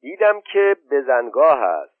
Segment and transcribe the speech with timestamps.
[0.00, 1.98] دیدم که بزنگاه است.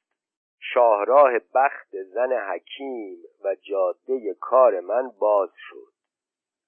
[0.60, 5.92] شاهراه بخت زن حکیم و جاده کار من باز شد.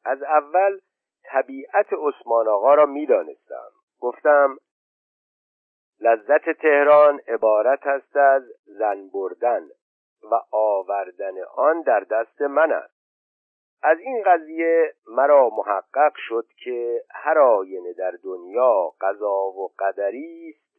[0.04, 0.80] از اول
[1.24, 3.70] طبیعت عثمان آقا را می‌دانستم.
[4.00, 4.58] گفتم
[6.00, 9.68] لذت تهران عبارت است از زن بردن
[10.30, 13.00] و آوردن آن در دست من است.
[13.82, 20.69] از این قضیه مرا محقق شد که هر آینه در دنیا قضا و قدری است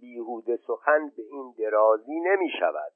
[0.00, 2.92] بیهوده سخن به این درازی نمی شود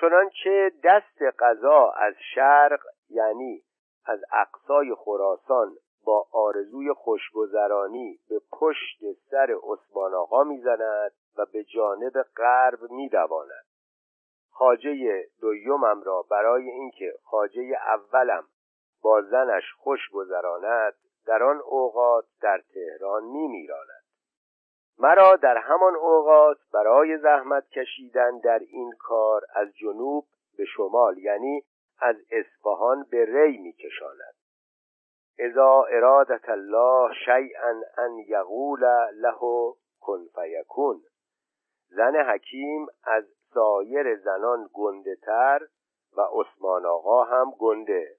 [0.00, 3.62] چنانچه دست قضا از شرق یعنی
[4.06, 12.22] از اقصای خراسان با آرزوی خوشگذرانی به پشت سر عثمان آقا می‌زند و به جانب
[12.36, 13.66] غرب میدواند.
[14.50, 18.44] خاجه دویمم را برای اینکه خاجه اولم
[19.02, 20.94] با زنش خوش گذراند
[21.26, 23.95] در آن اوقات در تهران میمیراند.
[24.98, 30.24] مرا در همان اوقات برای زحمت کشیدن در این کار از جنوب
[30.58, 31.62] به شمال یعنی
[32.00, 34.34] از اصفهان به ری میکشاند.
[35.38, 38.84] اذا ارادت الله شیئا ان یقول
[39.14, 41.02] له کن فیکون.
[41.88, 45.66] زن حکیم از سایر زنان گنده تر
[46.16, 48.16] و عثمان آقا هم گنده.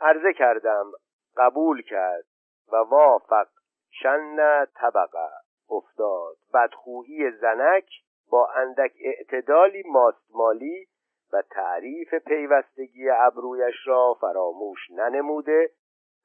[0.00, 0.92] عرضه کردم
[1.36, 2.24] قبول کرد
[2.72, 3.48] و وافق
[3.90, 5.30] شن طبقه.
[5.70, 6.36] افتاد.
[6.54, 7.90] بدخویی زنک
[8.30, 10.88] با اندک اعتدالی ماستمالی
[11.32, 15.70] و تعریف پیوستگی ابرویش را فراموش ننموده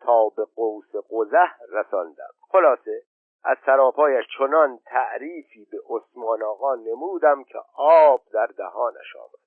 [0.01, 2.33] تا به قوس قزح رساندم.
[2.51, 3.03] خلاصه
[3.43, 9.42] از سراپایش چنان تعریفی به عثمان آقا نمودم که آب در دهانش آمد.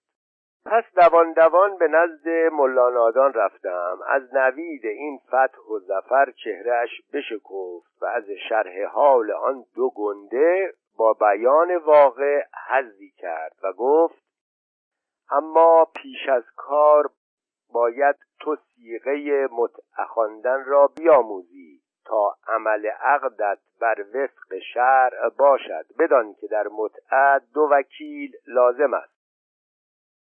[0.66, 3.98] پس دوان دوان به نزد ملانادان رفتم.
[4.08, 10.74] از نوید این فتح و زفر چهرهش بشکفت و از شرح حال آن دو گنده
[10.98, 14.26] با بیان واقع حزی کرد و گفت
[15.30, 17.10] اما پیش از کار
[17.72, 26.46] باید تو سیغه متعخاندن را بیاموزی تا عمل عقدت بر وفق شرع باشد بدان که
[26.46, 29.15] در متعه دو وکیل لازم است.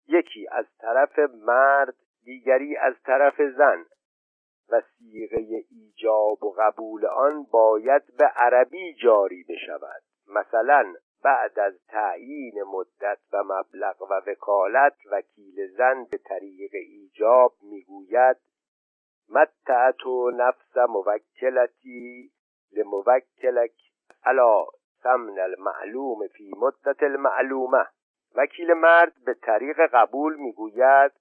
[0.08, 1.94] یکی از طرف مرد
[2.24, 3.84] دیگری از طرف زن.
[4.68, 10.02] و سیغه ایجاب و قبول آن باید به عربی جاری بشود.
[10.26, 10.94] مثلا
[11.24, 18.36] بعد از تعیین مدت و مبلغ و وکالت وکیل زن به طریق ایجاب می‌گوید
[19.28, 22.30] متعت نفس موکلتی
[22.72, 23.74] لموکلک
[24.24, 24.64] علا
[25.02, 27.86] ثمن المعلوم فی مدت المعلومه.
[28.34, 31.12] وکیل مرد به طریق قبول می‌گوید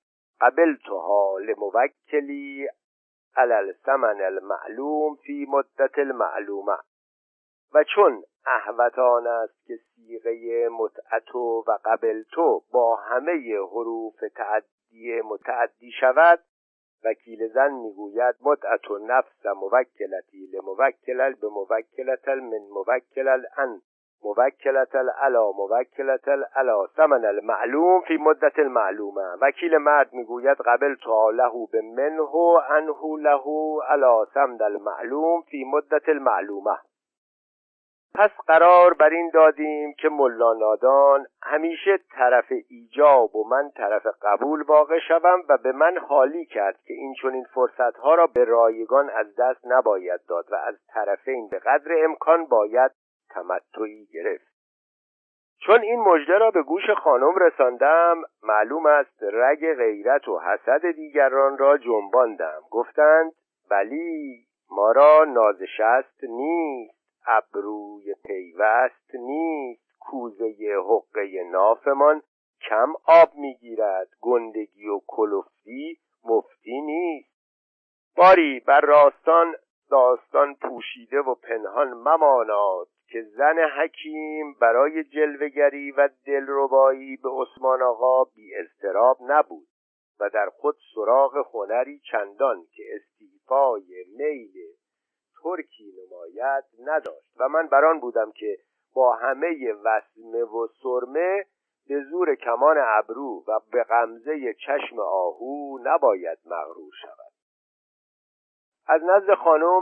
[0.41, 2.68] قبلتها لموکلی
[3.35, 6.78] علی الثمن المعلوم فی مدت المعلومه.
[7.74, 16.40] و چون احوتان است که سیغه متعتو و قبلتو با همه حروف تعدی متعدی شود
[17.03, 23.81] وکیل زن می‌گوید متعت نفس موکلتی لموکلل به موکلت من موکلل ان.
[24.23, 29.28] موکلت علا موکلت علا ثمن المعلوم فی مدت المعلومه.
[29.41, 32.35] وکیل مرد می‌گوید قبل تا له به منه
[32.69, 33.45] انه له
[33.89, 34.25] علا.
[34.25, 36.78] ثمن المعلوم فی مدت المعلومه.
[38.16, 44.63] پس قرار بر این دادیم که ملا نادان همیشه طرف ایجاب و من طرف قبول
[44.63, 49.35] واقع شوم و به من حالی کرد که این چنین فرصتها را به رایگان از
[49.35, 52.91] دست نباید داد و از طرفین به قدر امکان باید
[53.33, 54.53] تمتعی گرفت.
[55.66, 61.57] چون این مژده را به گوش خانم رساندم معلوم است رگ غیرت و حسد دیگران
[61.57, 62.61] را جنباندم.
[62.71, 63.31] گفتند
[63.69, 70.55] ولی ما را نازشست نیست ابروی پیوست نیست کوزه
[70.89, 72.21] حقه نافمان
[72.69, 77.33] کم آب می‌گیرد گندگی و کلفتی مفتی نیست.
[78.17, 79.55] باری بر راستان
[79.91, 82.88] داستان پوشیده و پنهان مماناد.
[83.13, 89.68] که زن حکیم برای جلوگری و دلربایی به عثمان آقا بی اضطراب نبود
[90.19, 94.54] و در خود سراغ هنری چندان که استیفای میل
[95.44, 97.33] ترکی نماید نداشت.
[97.39, 98.57] و من بران بودم که
[98.95, 101.45] با همه وسمه و سرمه
[101.88, 107.33] به زور کمان ابرو و به غمزه چشم آهو نباید مغرور شود.
[108.88, 109.81] از نزد خانم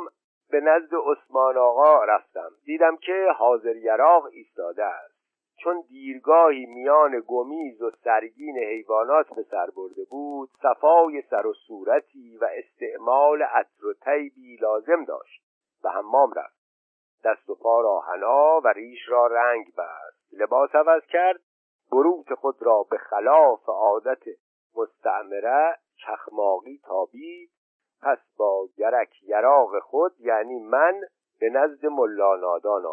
[0.51, 2.49] به نزد عثمان آقا رفتم.
[2.65, 5.21] دیدم که حاضر یراق ایستاده است.
[5.57, 12.37] چون دیرگاهی میان گمیز و سرگین حیوانات به سر برده بود صفای سر و صورتی
[12.37, 15.43] و استعمال عطر و طیبی لازم داشت
[15.83, 16.61] به حمام رفت.
[17.23, 20.33] دست و پا را حنا و ریش را رنگ بست.
[20.33, 21.41] لباس عوض کرد
[21.91, 24.23] بروت خود را به خلاف عادت
[24.75, 27.51] مستعمره چخماقی تابید
[28.01, 31.01] پس با گرک یراق خود یعنی من
[31.39, 32.83] به نزد ملا نادان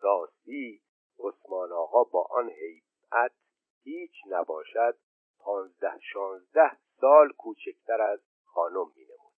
[0.00, 0.80] راستی
[1.18, 3.32] عثمان آقا با آن هیئت
[3.82, 4.96] هیچ نباشد.
[5.40, 6.70] پانزده شانزده
[7.00, 9.32] سال کوچکتر از خانم مینمود.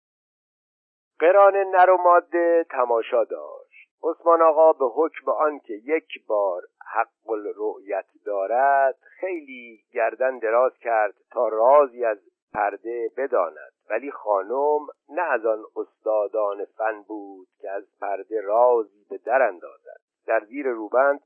[1.20, 3.90] قران نر و ماده تماشا داشت.
[4.04, 6.62] عثمان آقا به حکم آنکه یک بار
[6.94, 12.18] حق الرؤیت دارد خیلی گردن دراز کرد تا رازی از
[12.54, 13.72] پرده بداند.
[13.90, 20.02] ولی خانم نه از آن استادان فن بود که از پرده رازی به در اندازد.
[20.28, 21.20] در زیر روبند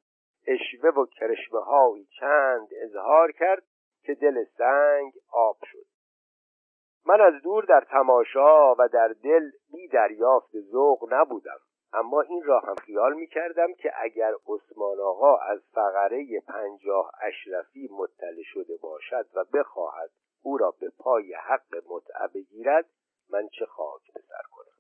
[0.48, 3.64] اشوه و کرشمه هایی چند اظهار کرد
[4.04, 5.86] که دل سنگ آب شد.
[7.06, 11.60] من از دور در تماشا و در دل بی دریافت ذوق نبودم.
[11.94, 17.90] اما این را هم خیال می کردم که اگر عثمان آقا از فقره پنجاه اشرفی
[17.92, 20.10] مطلع شده باشد و بخواهد
[20.42, 22.86] او را به پای حق متعه بگیرد
[23.30, 24.72] من چه خاک به سر کنم؟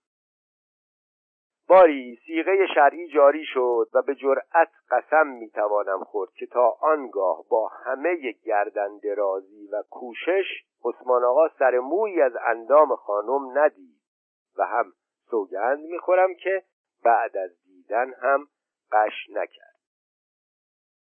[1.67, 7.67] باری سیغه شرعی جاری شد و به جرأت قسم می‌توانم خورد که تا آنگاه با
[7.67, 10.45] همه گردن درازی و کوشش
[10.85, 14.01] عثمان آقا سر موی از اندام خانم ندید
[14.57, 14.93] و هم
[15.29, 16.63] سوگند می‌خورم که
[17.03, 18.47] بعد از دیدن هم
[18.91, 19.75] قش نکرد.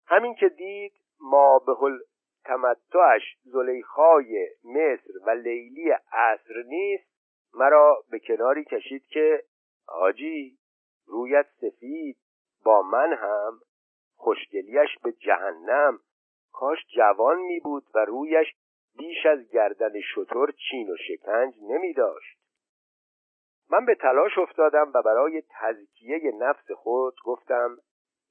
[0.07, 1.75] همین که دید ما به
[2.45, 7.09] تمتعش زلیخای مصر و لیلی عصر نیست
[7.55, 9.43] مرا به کناری کشید که
[9.87, 10.59] حاجی
[11.07, 12.17] رویت سفید
[12.65, 13.61] با من هم
[14.17, 15.99] خوشگلیش به جهنم.
[16.53, 18.55] کاش جوان می بود و رویش
[18.99, 22.39] بیش از گردن شطور چین و شکنج نمی داشت.
[23.71, 27.79] من به تلاش افتادم و برای تزکیه نفس خود گفتم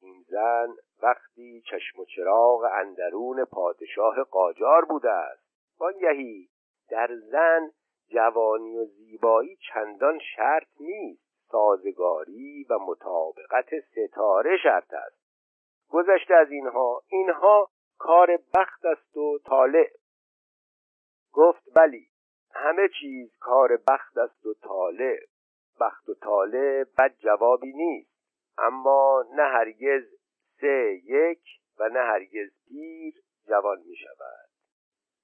[0.01, 0.67] این زن
[1.01, 5.43] وقتی چشم و چراغ اندرون پادشاه قاجار بوده است.
[5.79, 6.49] وانگهی
[6.89, 7.71] در زن
[8.09, 11.27] جوانی و زیبایی چندان شرط نیست.
[11.51, 15.17] سازگاری و مطابقت ستاره شرط است.
[15.89, 19.89] گذشته از اینها اینها کار بخت است و طالع.
[21.33, 22.07] گفت بلی
[22.53, 25.17] همه چیز کار بخت است و طالع.
[25.79, 28.17] بخت و طالع بد جوابی نیست.
[28.57, 30.03] اما نه هرگز
[30.61, 31.41] سه یک
[31.79, 33.13] و نه هرگز پیر
[33.47, 34.49] جوان می شود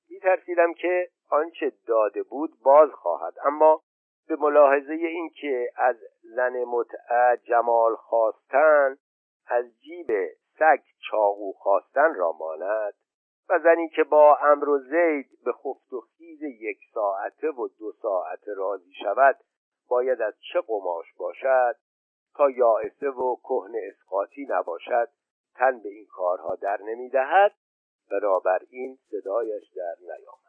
[0.09, 3.81] می ترسیدم که آنچه داده بود باز خواهد اما
[4.27, 8.97] به ملاحظه اینکه از زن متعه جمال خواستن
[9.47, 10.07] از جیب
[10.59, 12.93] سگ چاقو خواستن را ماند
[13.49, 17.91] و زنی که با امر و زید به خفت و خیز یک ساعته و دو
[17.91, 19.39] ساعته راضی شود
[19.89, 21.75] باید از چه قماش باشد
[22.35, 25.09] تا یائسه و کهن اسقاطی نباشد؟
[25.55, 27.51] تن به این کارها در نمی‌دهد
[28.11, 30.43] بنابراین صدایش در نیامد.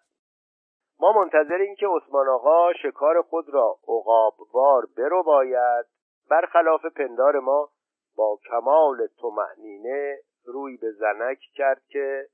[1.01, 5.87] ما منتظریم که عثمان آقا شکار خود را عقابوار برو باید
[6.31, 7.71] برخلاف پندار ما
[8.17, 12.29] با کمال تمعنینه روی به زنک کرد که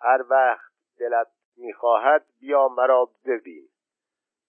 [0.00, 1.26] هر وقت دلت
[1.56, 3.68] می‌خواهد بیا مرا ببین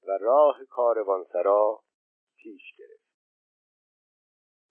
[0.08, 1.80] و راه کاروانسرا
[2.38, 2.93] پیش گرفت.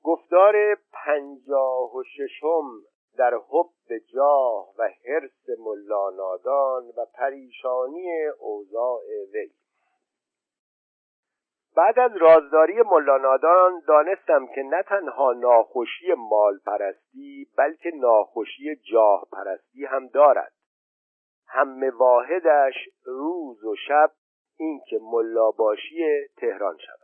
[0.03, 0.55] گفتار
[0.93, 2.65] پنجاه و ششم
[3.19, 9.51] در حب جاه و حرس ملانادان و پریشانی اوضاع وی.
[11.77, 19.85] بعد از رازداری ملانادان دانستم که نه تنها ناخوشی مال پرستی بلکه ناخوشی جاه پرستی
[19.85, 20.53] هم دارد.
[21.47, 24.11] هم واحدش روز و شب
[24.59, 27.02] اینکه ملاباشی تهران شود.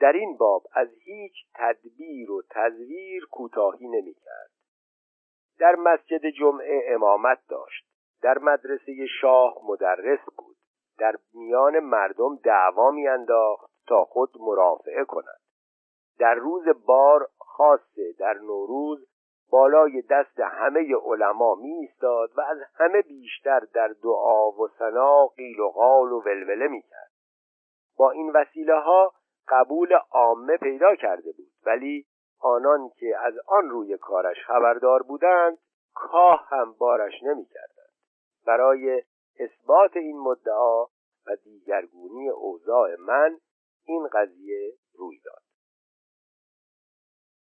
[0.00, 4.50] در این باب از هیچ تدبیر و تزویر کوتاهی نمی‌کرد.
[5.58, 7.88] در مسجد جمعه امامت داشت.
[8.22, 10.56] در مدرسه شاه مدرس بود.
[10.98, 15.40] در میان مردم دعوا میانداخت تا خود مرافعه کند.
[16.18, 19.08] در روز بار خاصه در نوروز
[19.50, 25.60] بالای دست همه علما می ایستاد و از همه بیشتر در دعا و ثنا قیل
[25.60, 27.10] و قال و ولوله می کرد.
[27.98, 29.12] با این وسیله ها
[29.48, 31.52] قبول عامه پیدا کرده بود.
[31.66, 32.06] ولی
[32.40, 35.58] آنان که از آن روی کارش خبردار بودند
[35.94, 37.92] کاه هم بارش نمی‌کردند.
[38.46, 39.02] برای
[39.38, 40.84] اثبات این مدعا
[41.26, 43.38] و دیگرگونی اوضاع من
[43.84, 45.42] این قضیه روی داد.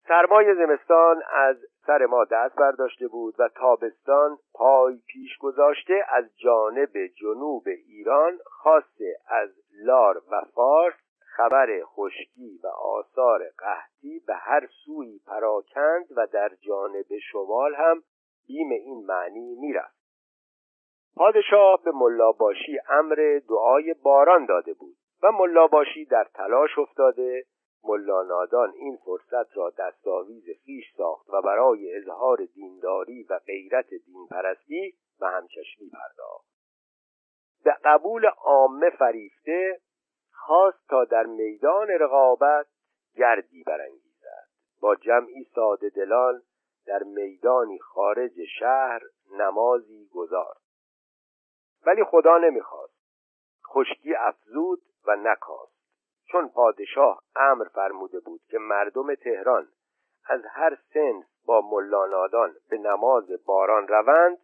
[0.08, 7.06] سرمای زمستان از سر ما دست برداشته بود و تابستان پای پیش گذاشته از جانب
[7.20, 9.50] جنوب ایران خاصه از
[9.84, 10.94] لار و فارس
[11.38, 18.02] خبر خشکی و آثار قحطی به هر سوی پراکند و در جانب شمال هم
[18.46, 19.98] بیم این معنی می‌رفت.
[21.16, 27.44] پادشاه به ملاباشی امر دعای باران داده بود و ملاباشی در تلاش افتاده.
[27.84, 34.26] ملا نادان این فرصت را دستاویز خیش ساخت و برای اظهار دینداری و غیرت دین
[34.30, 36.48] پرستی و همچشمی پرداخت.
[37.64, 39.80] به قبول عامه فریفته
[40.38, 42.66] خواست تا در میدان رقابت
[43.16, 44.48] گردی برانگیزد.
[44.80, 46.42] با جمعی ساده دلان
[46.86, 49.00] در میدانی خارج شهر
[49.32, 50.60] نمازی گذارد.
[51.86, 52.98] ولی خدا نمی‌خواست.
[53.68, 55.78] خشکی افزود و نکاست.
[56.32, 59.68] چون پادشاه امر فرموده بود که مردم تهران
[60.28, 64.38] از هر سن با ملانادان به نماز باران روند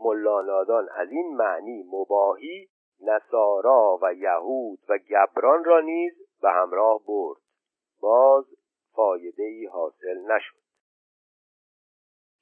[0.00, 2.68] ملانادان از این معنی مباهی
[3.06, 7.40] نصارا و یهود و گبران را نیز به همراه برد.
[8.00, 8.44] باز
[8.92, 10.64] فایده ای حاصل نشد.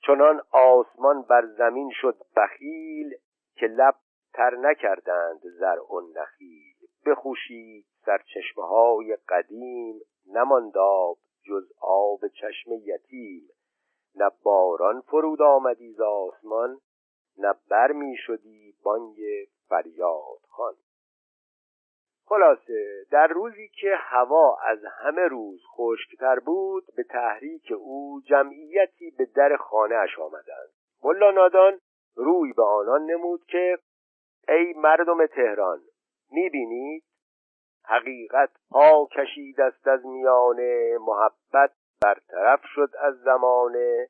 [0.07, 3.15] چنان آسمان بر زمین شد بخیل
[3.55, 3.95] که لب
[4.35, 6.77] تر نکردند زر و نخیل.
[7.07, 13.49] بخوشید سرچشمه های قدیم نمانداب جز آب چشم یتیم.
[14.15, 16.81] نه باران فرود آمدی ز آسمان
[17.39, 19.17] نه بر می شدی بانگ
[19.73, 20.75] فریاد خان
[22.25, 29.25] خلاصه در روزی که هوا از همه روز خشکتر بود به تحریک او جمعیتی به
[29.25, 30.73] در خانه اش آمدند.
[31.05, 31.79] ملا نادان
[32.17, 33.79] روی به آنان نمود که
[34.49, 35.81] ای مردم تهران
[36.31, 37.05] می‌بینید؟
[37.85, 44.09] حقیقت پا کشید است از میانه محبت برطرف شد از زمانه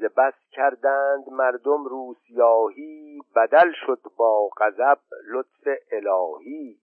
[0.00, 6.80] ز بس کردند مردم روسیاهی بدل شد با غضب لطف الهی.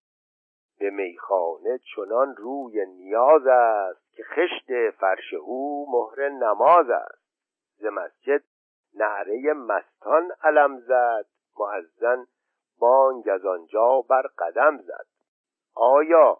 [0.79, 7.23] به میخانه چنان روی نیاز است که خشت فرش او مهر نماز است.
[7.77, 8.43] ز مسجد
[8.95, 11.25] نعره مستان علم زد
[11.59, 12.27] معزن
[12.79, 15.07] بانگ از آنجا بر قدم زد.
[15.75, 16.37] آیا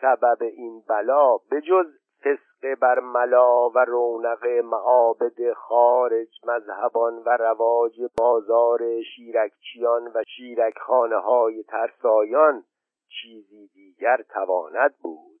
[0.00, 9.02] سبب این بلا بجز فسق بر ملا و رونق معابد خارج مذهبان و رواج بازار
[9.02, 12.64] شیرکچیان و شیرکخانه های ترسایان
[13.08, 15.40] چیزی دیگر تواند بود.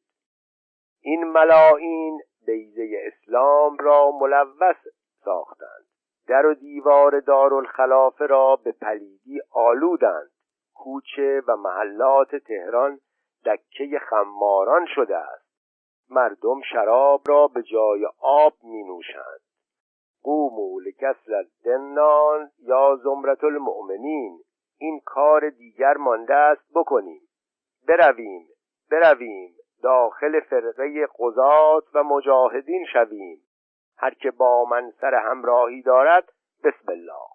[1.02, 4.76] این ملاعین بیزه اسلام را ملوث
[5.24, 5.86] ساختند.
[6.28, 10.30] در و دیوار دارالخلافه را به پلیدی آلودند.
[10.74, 13.00] کوچه و محلات تهران
[13.44, 15.49] دکه خماران شده است.
[16.10, 19.40] مردم شراب را به جای آب می نوشند
[20.22, 24.40] قومو لکسل الدنان یا زمرت المؤمنین.
[24.78, 27.20] این کار دیگر مانده است بکنیم.
[27.88, 28.48] برویم
[28.90, 29.54] برویم.
[29.82, 33.42] داخل فرقه قضات و مجاهدین شویم.
[33.98, 36.32] هر که با من سر همراهی دارد
[36.64, 37.30] بسم الله.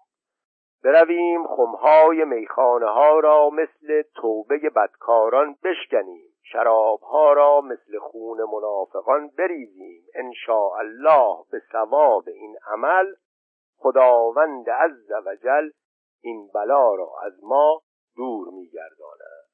[0.84, 6.35] برویم خمهای میخانه ها را مثل توبه بدکاران بشکنیم.
[6.52, 10.04] شرابها را مثل خون منافقان بریزیم.
[10.16, 10.34] ان
[10.80, 13.14] الله به ثواب این عمل.
[13.78, 15.70] خداوند عز وجل
[16.24, 17.82] این بلا را از ما
[18.16, 19.46] دور میگرداند.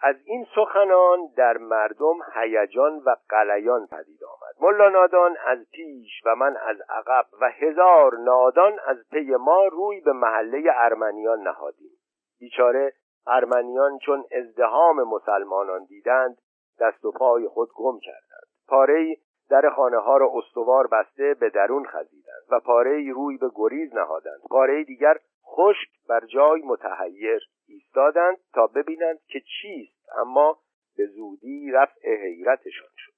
[0.00, 4.54] از این سخنان در مردم هیجان و قلیان پدید آمد.
[4.60, 10.00] ملا نادان از پیش و من از عقب و هزار نادان از پی ما روی
[10.00, 11.98] به محله ارمنیان نهادیم.
[12.40, 12.92] بیچاره
[13.26, 16.38] ارمنیان چون ازدهام مسلمانان دیدند
[16.80, 18.46] دست و پای خود گم کردند.
[18.68, 19.16] پاره
[19.50, 24.40] در خانه ها را استوار بسته به درون خزیدند و پاره روی به گریز نهادند.
[24.50, 30.58] پاره دیگر خشک بر جای متحیر ایستادند تا ببینند که چیست اما
[30.96, 33.12] به زودی رفع حیرتشان شد.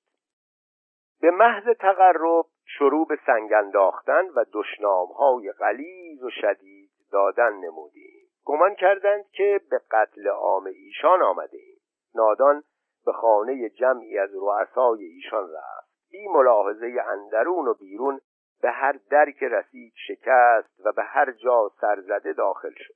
[1.21, 8.16] به محض تقرب شروع به سنگ انداختن و دشنامهای غلیظ و شدید دادن نمودیم.
[8.47, 11.81] گمان کردند که به قتل عام ایشان آمده ایم.
[12.15, 12.63] نادان
[13.07, 15.87] به خانه جمعی از رؤسای ایشان رفت.
[16.11, 18.21] بی ملاحظه اندرون و بیرون
[18.63, 22.95] به هر در که رسید شکست و به هر جا سرزده داخل شد.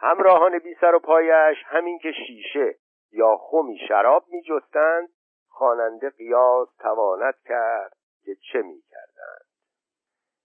[0.00, 2.74] همراهان بی سر و پایش همین که شیشه
[3.12, 5.08] یا خمی شراب می جستند
[5.48, 7.92] خواننده قیاس تواند کرد
[8.24, 9.46] که چه می کردند.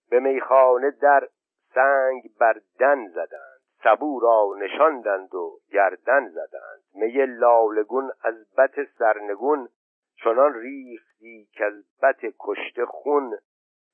[0.10, 1.30] به میخانه در
[1.74, 3.53] سنگ بر دن زدند.
[3.84, 6.84] سبو را نشاندند و گردن زدند.
[6.94, 9.70] می لالگون از بت سرنگون
[10.24, 13.38] چنان ریختی که از بت کشته خون.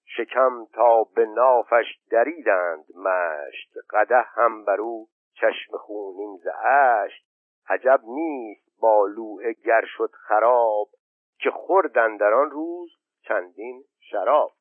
[0.05, 6.47] شکم تا به نافش دریدند مشت قده هم بر او چشم خونین ز
[7.69, 10.87] عجب نیست بالوعه گر شد خراب
[11.39, 12.89] که خوردن در آن روز
[13.21, 14.51] چندین شراب.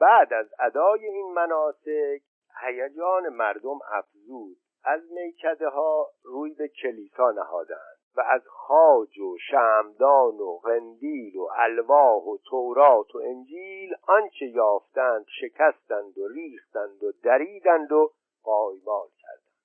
[0.00, 2.22] بعد از ادای این مناسک
[2.60, 4.56] هیجان مردم افزود.
[4.84, 11.48] از میکده ها روی به کلیسا نهادند و از خاج و شمدان و غندیل و
[11.56, 18.10] الواح و تورات و انجیل آنچه یافتند شکستند و ریختند و دریدند و
[18.42, 19.56] قایمال کردند.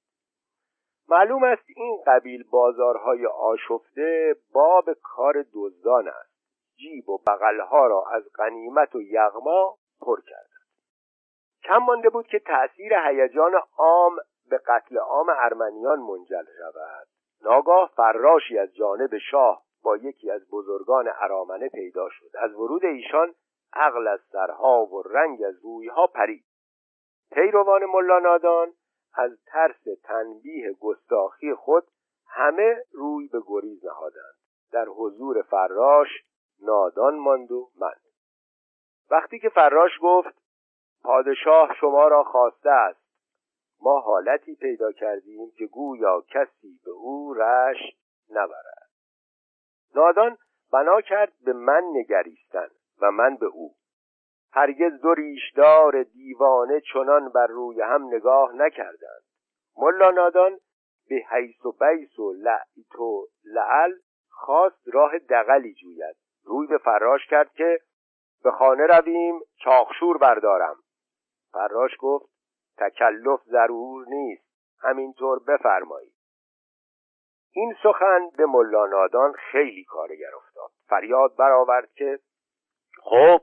[1.09, 6.31] معلوم است این قبیل بازارهای آشفته باب کار دزدان است.
[6.75, 10.50] جیب و بغلها را از غنیمت و یغما پر کردند
[11.63, 14.15] کم مانده بود که تأثیر هیجان عام
[14.49, 17.07] به قتل عام ارمنیان منجل شود.
[17.41, 22.29] ناگاه فراشی از جانب شاه با یکی از بزرگان ارامنه پیدا شد.
[22.39, 23.35] از ورود ایشان
[23.73, 26.45] عقل از سرها و رنگ از رویها پرید.
[27.31, 28.73] پیروان ملا نادان
[29.13, 31.87] از ترس تنبیه گستاخی خود
[32.27, 34.35] همه روی به گریز نهادند.
[34.71, 36.07] در حضور فراش
[36.61, 37.93] نادان ماند و من.
[39.11, 40.40] وقتی که فراش گفت
[41.03, 43.01] پادشاه شما را خواسته است.
[43.81, 47.97] ما حالتی پیدا کردیم که گویا کسی به او رشت
[48.29, 48.89] نبرد.
[49.95, 50.37] نادان
[50.73, 52.67] بنا کرد به من نگریستن
[53.01, 53.75] و من به او.
[54.53, 59.23] هرگز دو ریشدار دیوانه چنان بر روی هم نگاه نکردند.
[59.77, 60.59] ملا نادان
[61.09, 63.93] به حیث و بیس و لعیت و لعل
[64.29, 66.15] خواست راه دقلی جوید.
[66.45, 67.79] روی به فراش کرد که
[68.43, 70.75] به خانه رویم چاخشور بردارم.
[71.51, 72.25] فراش گفت
[72.77, 74.51] تکلف ضرور نیست.
[74.81, 76.13] همینطور بفرمایید.
[77.53, 80.71] این سخن به ملا نادان خیلی کارگر افتاد.
[80.87, 82.19] فریاد برآورد که
[83.03, 83.41] خب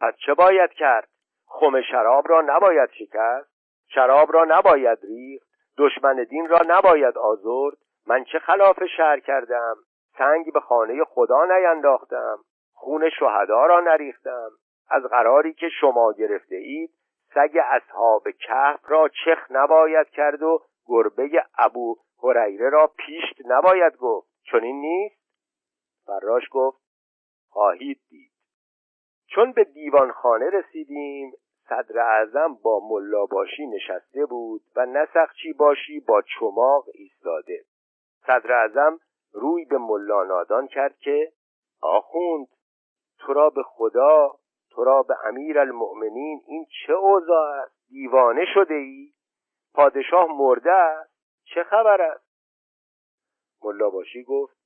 [0.00, 1.08] پس چه باید کرد؟
[1.46, 3.50] خم شراب را نباید شکست؟
[3.88, 5.48] شراب را نباید ریخت؟
[5.78, 9.76] دشمن دین را نباید آزرد؟ من چه خلاف شهر کردم؟
[10.18, 12.38] سنگ به خانه خدا نینداختم؟
[12.72, 14.50] خون شهدا را نریختم؟
[14.90, 16.90] از قراری که شما گرفته اید
[17.38, 24.28] سگ اصحاب کهف را چخ نباید کرد و گربه ابو هریره را پیشت نباید گفت.
[24.42, 25.20] چون این نیست؟
[26.06, 26.78] فراش گفت
[27.48, 28.32] خواهید دید.
[29.26, 31.32] چون به دیوانخانه رسیدیم
[31.68, 37.64] صدر اعظم با ملا باشی نشسته بود و نسخچی باشی با چماق ایستاده.
[38.26, 38.98] صدر اعظم
[39.32, 41.32] روی به ملا نادان کرد که
[41.82, 42.46] آخوند
[43.18, 44.34] تو را به خدا
[44.70, 49.12] تو را به امیر المؤمنین این چه اوضاع است؟ دیوانه شده ای
[49.74, 51.10] پادشاه مرده است؟
[51.44, 52.24] چه خبر است؟
[53.64, 54.56] ملا باشی گفت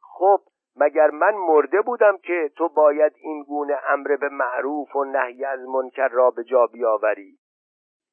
[0.00, 0.40] خب
[0.76, 5.60] مگر من مرده بودم که تو باید این گونه امر به معروف و نهی از
[5.60, 7.38] منکر را به جا بیاوری؟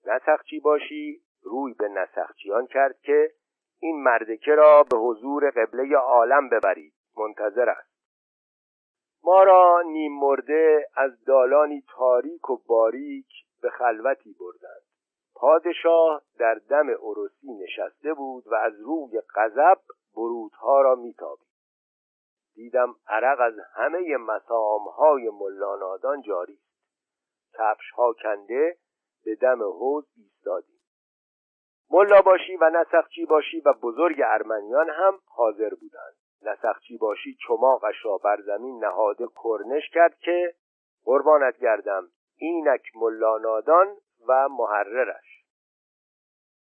[0.05, 3.31] نسخچی باشی روی به نسخچیان کرد که
[3.79, 6.93] این مردکه را به حضور قبله عالم ببرید.
[7.17, 7.90] منتظر است.
[9.23, 13.27] ما را نیم مرده از دالانی تاریک و باریک
[13.61, 14.81] به خلوتی بردند.
[15.35, 19.81] پادشاه در دم عروسی نشسته بود و از روی غضب
[20.15, 21.47] برودها را میتابید.
[22.55, 26.71] دیدم عرق از همه مسامهای ملانادان جاری است.
[27.53, 28.77] کفش ها کنده
[29.25, 30.81] به دم حوز ایستادیم.
[31.89, 36.20] ملا باشی و نسخچی باشی و بزرگ ارمنیان هم حاضر بودند.
[36.43, 40.53] نسخچی باشی چماقش را بر زمین نهاده کرنش کرد که
[41.05, 45.45] قربانت گردم اینک ملانادان و محررش.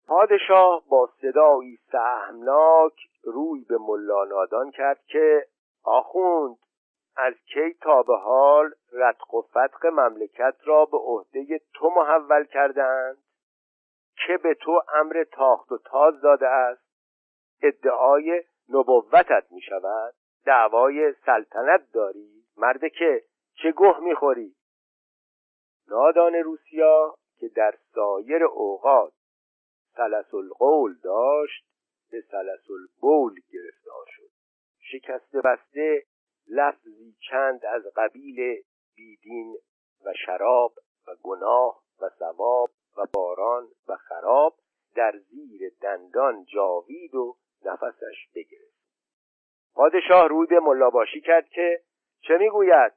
[0.07, 5.47] پادشاه با صدایی سهمناک روی به ملانادان کرد که
[5.83, 6.57] آخوند
[7.15, 13.17] از کی تا به حال رتق و فتق مملکت را به عهده تو محول کردند؟
[14.27, 16.83] که به تو امر تاخت و تاز داده است؟
[17.61, 20.13] ادعای نبوتت می شود
[20.45, 23.23] دعوای سلطنت داری؟ مرد که
[23.53, 24.55] چه گه می‌خوری؟
[25.87, 29.13] نادان روسیا که در سایر اوقات
[29.95, 31.65] سلس القول داشت
[32.11, 34.29] به سلس البول گرفتار شد.
[34.79, 36.03] شکسته بسته
[36.47, 38.63] لفظی چند از قبیل
[38.95, 39.57] بیدین
[40.05, 40.73] و شراب
[41.07, 44.55] و گناه و ثواب و باران و خراب
[44.95, 48.73] در زیر دندان جاوید و نفسش بگرفت
[49.75, 51.81] پادشاه روی به ملاباشی کرد که
[52.21, 52.93] چه می‌گوید؟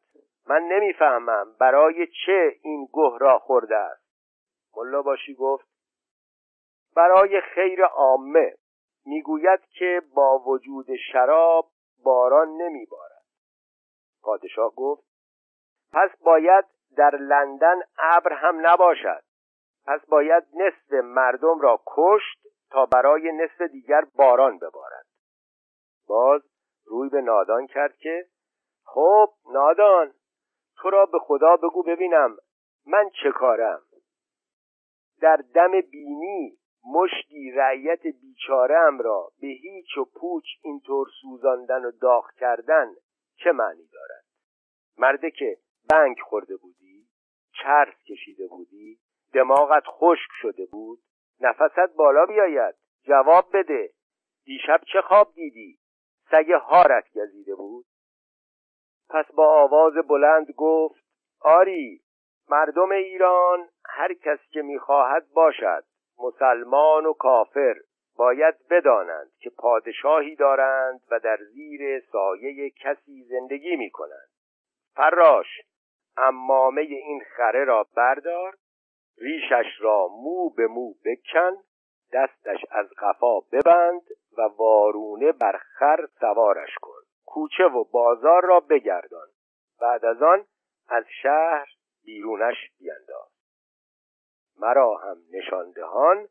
[0.49, 4.07] من نمی‌فهمم برای چه این گه را خورده است.
[4.77, 5.69] ملاباشی گفت
[6.97, 8.55] برای خیر عامه
[9.07, 11.71] می‌گوید که با وجود شراب
[12.05, 13.23] باران نمیبارد.
[14.23, 15.07] پادشاه گفت
[15.93, 16.65] پس باید
[16.97, 19.23] در لندن ابر هم نباشد.
[19.87, 25.07] پس باید نصف مردم را کشت تا برای نصف دیگر باران ببارد.
[26.07, 26.43] باز
[26.87, 28.27] روی به نادان کرد که
[28.85, 30.13] خب نادان
[30.77, 32.37] تو را به خدا بگو ببینم
[32.87, 33.83] من چه کارم.
[35.21, 36.59] در دم بینی
[36.95, 42.95] مشتی رعیت بیچاره ام را به هیچ و پوچ اینطور سوزاندن و داغ کردن
[43.37, 44.25] چه معنی دارد؟
[44.99, 45.59] مرده که
[45.91, 47.07] بنگ خورده بودی
[47.63, 48.99] چرس کشیده بودی
[49.35, 50.99] دماغت خشک شده بود
[51.41, 52.75] نفست بالا بیاید.
[53.03, 53.91] جواب بده.
[54.45, 55.79] دیشب چه خواب دیدی؟
[56.31, 57.87] سگ هارت گزیده بود.
[59.09, 61.05] پس با آواز بلند گفت
[61.41, 62.01] آری
[62.49, 65.85] مردم ایران هر کس که می‌خواهد باشد
[66.19, 67.75] مسلمان و کافر
[68.17, 74.29] باید بدانند که پادشاهی دارند و در زیر سایه کسی زندگی می کنند
[74.95, 75.47] فراش
[76.17, 78.55] امامه این خره را بردار
[79.19, 81.57] ریشش را مو به مو بکن
[82.13, 84.03] دستش از قفا ببند
[84.39, 87.01] و وارونه بر خر سوارش کن.
[87.27, 89.29] کوچه و بازار را بگردان.
[89.81, 90.45] بعد از آن
[90.89, 91.67] از شهر
[92.05, 93.31] بیرونش بینداز.
[94.61, 96.29] مرا هم نشاندهان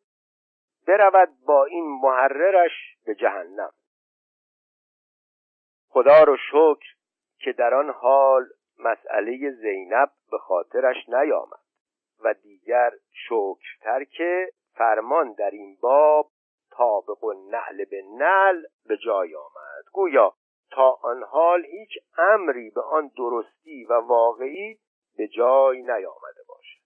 [0.88, 3.74] برود با این محررش به جهنم.
[5.88, 6.96] خدا رو شکر
[7.40, 8.46] که در آن حال
[8.80, 11.65] مسئله زینب به خاطرش نیامد.
[12.24, 16.32] و دیگر شکرتر که فرمان در این باب
[16.72, 19.86] طابق و نعل به نعل به جای آمد.
[19.94, 20.34] گویا
[20.72, 24.80] تا آن حال هیچ امری به آن درستی و واقعی
[25.18, 26.82] به جای نیامده باشد.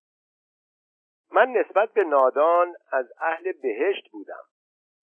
[1.32, 4.44] من نسبت به نادان از اهل بهشت بودم.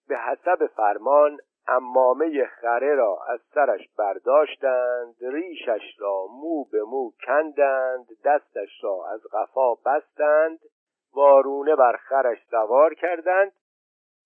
[0.09, 8.07] به حسب فرمان امامه خره را از سرش برداشتند ریشش را مو به مو کندند
[8.25, 10.59] دستش را از قفا بستند
[11.15, 13.53] وارونه بر خرش سوار کردند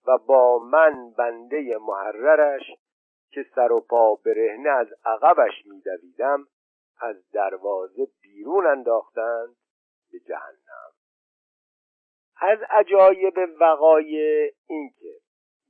[0.06, 2.62] و با من بنده محررش
[3.30, 6.46] که سر و پا برهنه از عقبش میدویدم
[7.00, 9.56] از دروازه بیرون انداختند
[10.12, 10.90] به جهنم.
[12.40, 15.19] از عجایب وقایع اینکه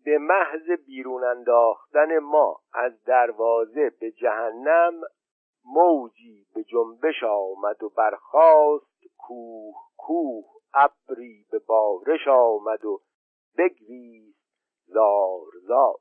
[0.04, 5.00] به محض بیرون انداختن ما از دروازه به جهنم
[5.64, 13.00] موجی به جنبش آمد و برخاست کوه کوه ابری به بارش آمد و
[13.58, 14.40] بگریست
[14.86, 15.98] زار زار.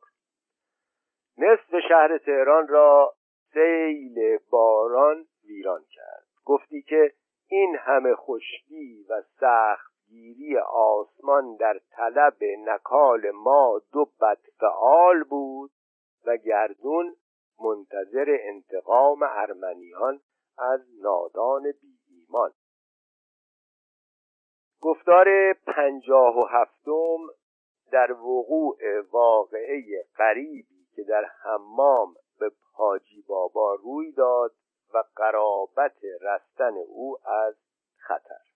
[1.37, 3.13] نصف شهر تهران را
[3.53, 6.25] سیل باران ویران کرد.
[6.45, 7.13] گفتی که
[7.47, 15.71] این همه خشکی و سخت گیری آسمان در طلب نکال ما دو بدفعال بود
[16.25, 17.15] و گردون
[17.59, 20.19] منتظر انتقام ارمنیان
[20.57, 22.51] از نادان بی ایمان.
[24.81, 27.33] گفتار پنجاه و هفتم
[27.91, 28.77] در وقوع
[29.11, 34.51] واقعه غریبی که در حمام به حاجی بابا روی داد
[34.93, 37.55] و قرابت رستن او از
[37.97, 38.48] خطر.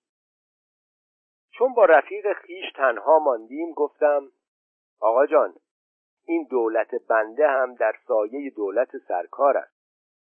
[1.57, 4.31] چون با رفیق خیش تنها ماندیم گفتم
[4.99, 5.53] آقا جان
[6.25, 9.73] این دولت بنده هم در سایه دولت سرکار است.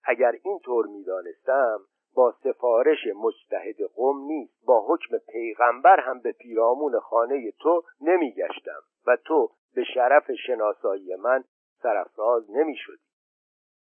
[0.04, 1.80] اگر این طور می‌دانستم
[2.14, 9.16] با سفارش مجتهد قوم نیست با حکم پیغمبر هم به پیرامون خانه تو نمیگشتم و
[9.16, 11.44] تو به شرف شناسایی من
[11.83, 13.11] سرفراز نمی شدی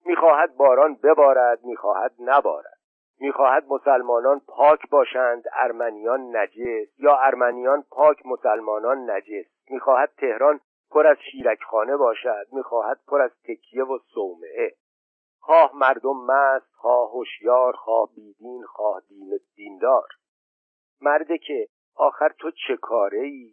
[0.07, 2.74] می‌خواهد باران ببارد می‌خواهد نبارد.
[3.21, 9.47] می‌خواهد مسلمانان پاک باشند ارمنیان نجس یا ارمنیان پاک مسلمانان نجس.
[9.71, 14.75] می‌خواهد تهران پر از شیرکخانه باشد می‌خواهد پر از تکیه و صومعه.
[15.41, 20.09] خواه مردم مست خواه هوشیار خواه بیدین خواه دین دیندار.
[21.01, 23.51] مرده که آخر تو چه کاره ای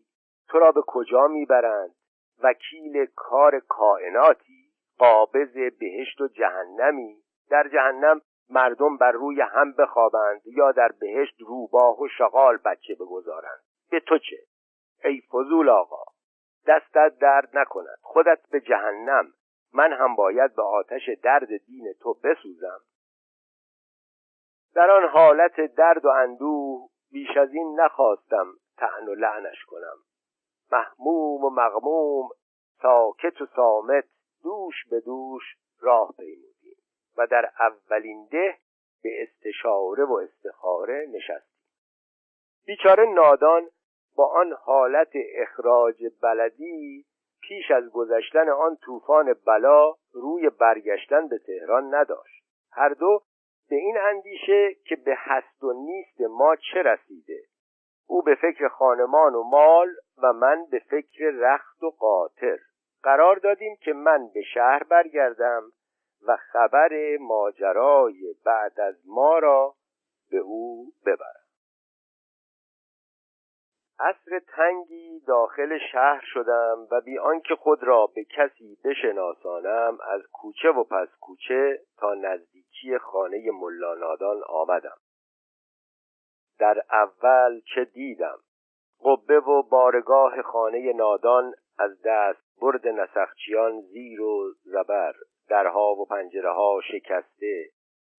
[0.48, 1.96] تو را به کجا می‌برند؟
[2.44, 7.18] وکیل کار کائناتی قابض بهشت و جهنمی.
[7.50, 13.62] در جهنم مردم بر روی هم بخوابند یا در بهشت روباه و شغال بچه بگذارند.
[13.92, 14.38] به تو چه؟
[15.04, 16.04] ای فضول آقا
[16.68, 17.98] دستت درد نکند.
[18.02, 19.34] خودت به جهنم.
[19.74, 22.80] من هم باید به آتش درد دین تو بسوزم.
[24.76, 29.98] در آن حالت درد و اندوه بیش از این نخواستم تن و لعنش کنم.
[30.72, 32.30] محموم و مغموم
[32.82, 34.06] ساکت و سامت
[34.44, 35.44] دوش به دوش
[35.80, 36.51] راه پیمودیم
[37.18, 38.58] و در اولین ده
[39.04, 41.62] به استشاره و استخاره نشستیم.
[42.66, 43.70] بیچاره نادان
[44.16, 47.06] با آن حالت اخراج بلدی
[47.42, 52.44] پیش از گذشتن آن طوفان بلا روی برگشتن به تهران نداشت.
[52.72, 53.22] هر دو
[53.70, 57.44] به این اندیشه که به هست و نیست ما چه رسیده؟
[58.08, 59.90] او به فکر خانمان و مال
[60.24, 62.60] و من به فکر رخت و قاطر.
[63.04, 65.64] قرار دادیم که من به شهر برگردم
[66.28, 69.76] و خبر ماجرای بعد از ما را
[70.32, 71.42] به او ببرم.
[74.00, 80.70] عصر تنگی داخل شهر شدم و بی آنکه خود را به کسی بشناسانم از کوچه
[80.70, 84.98] و پس کوچه تا نزدیکی خانه ملانادان آمدم.
[86.60, 88.40] در اول چه دیدم؟
[89.06, 95.14] قبه و بارگاه خانه نادان از دست برد نسخچیان زیر و زبر.
[95.52, 97.70] درها و پنجره ها شکسته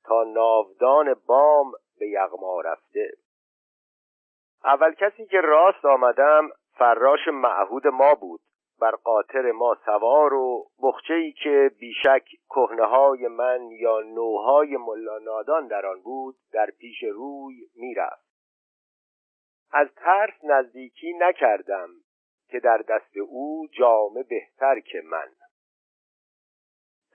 [0.04, 3.10] تا ناودان بام به یغما رفته.
[4.64, 8.40] اول کسی که راست آمدم فراش معهود ما بود.
[8.80, 15.66] بر قاطر ما سوار و بخچه ای که بیشک کهنه های من یا نوهای ملانادان
[15.66, 18.26] در آن بود در پیش روی می‌رفت.
[19.72, 21.88] از ترس نزدیکی نکردم
[22.48, 25.28] که در دست او جامه بهتر که من.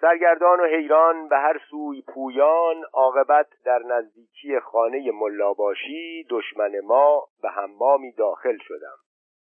[0.01, 7.49] سرگردان و حیران به هر سوی پویان عاقبت در نزدیکی خانه ملاباشی دشمن ما به
[7.49, 8.97] حمامی داخل شدم.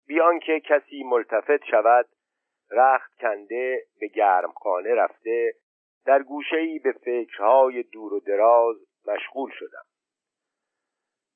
[0.08, 2.06] بیان که کسی ملتفت شود
[2.72, 5.54] رخت کنده به گرمخانه رفته
[6.06, 8.76] در گوشه‌ای به فکرهای دور و دراز
[9.08, 9.86] مشغول شدم.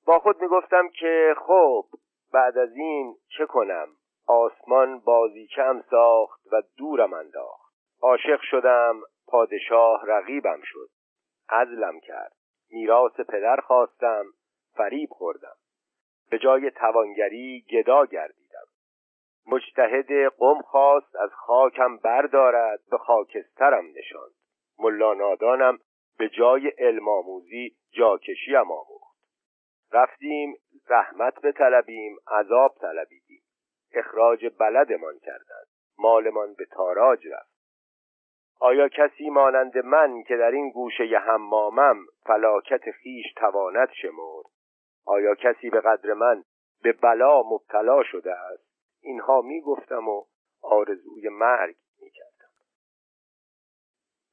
[0.06, 1.86] با خود می‌گفتم که خب
[2.34, 3.88] بعد از این چه کنم؟
[4.28, 7.69] آسمان بازی کم ساخت و دورم انداخت.
[8.02, 10.90] عاشق شدم پادشاه رقیبم شد.
[11.50, 12.34] عزلم کرد.
[12.72, 14.26] میراث پدر خواستم
[14.78, 15.56] فریب خوردم.
[16.30, 18.66] به جای توانگری گدا گردیدم.
[19.48, 24.34] مجتهد قم خواست از خاکم بردارد به خاکسترم نشاند.
[24.80, 25.80] ملا نادانم
[26.18, 29.20] به علم علمآموزی جاکشیم آموخت.
[29.92, 30.56] رفتیم
[30.90, 33.42] رحمت بطلبیم عذاب طلبیدیم.
[33.94, 35.68] اخراج بلدمان کردند.
[35.98, 37.59] مالمان به تاراج رفت.
[38.60, 44.46] آیا کسی مانند من که در این گوشه حمامم فلاکت خیش تواند شمرد؟
[45.06, 46.44] آیا کسی به قدر من
[46.84, 48.70] به بلا مبتلا شده است؟
[49.02, 50.24] اینها می‌گفتم و
[50.62, 52.50] آرزوی مرگ می‌کردم.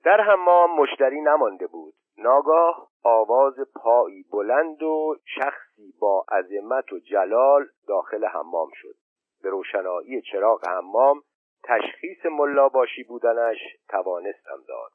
[0.05, 1.95] در حمام مشتری نمانده بود.
[2.19, 8.95] ناگاه آواز پایی بلند و شخصی با عظمت و جلال داخل حمام شد.
[9.43, 11.23] به روشنایی چراغ حمام
[11.67, 14.93] تشخیص ملاباشی بودنش توانستم داد.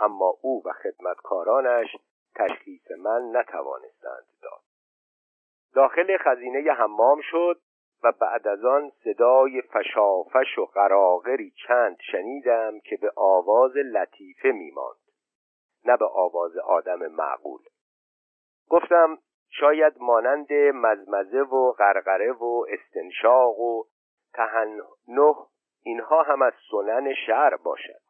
[0.00, 1.96] اما او و خدمتکارانش
[2.34, 4.60] تشخیص من نتوانستند داد.
[5.74, 7.60] داخل خزینه حمام شد
[8.04, 14.96] و بعد از آن صدای فشافش و قراغری چند شنیدم که به آواز لطیفه میماند.
[15.84, 17.60] نه به آواز آدم معقول.
[18.70, 19.18] گفتم
[19.50, 23.84] شاید مانند مزمزه و غرغره و استنشاق و
[24.34, 24.82] تهنه
[25.84, 28.00] اینها هم از سنن شهر باشد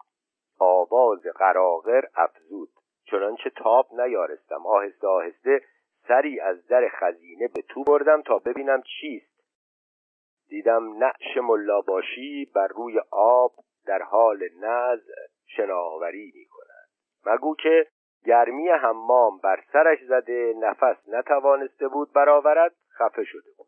[0.58, 2.68] آواز قراغر افزود
[3.10, 4.66] چنانچه تاب نیارستم.
[4.66, 5.60] آهسته آهسته
[6.08, 9.34] سری از در خزینه به تو بردم تا ببینم چیست.
[10.48, 13.52] دیدم نعش ملاباشی بر روی آب
[13.86, 15.00] در حال نز
[15.46, 16.88] شناوری می کند
[17.26, 17.86] مگو که
[18.24, 23.66] گرمی حمام بر سرش زده نفس نتوانسته بود برآورد خفه شده بود.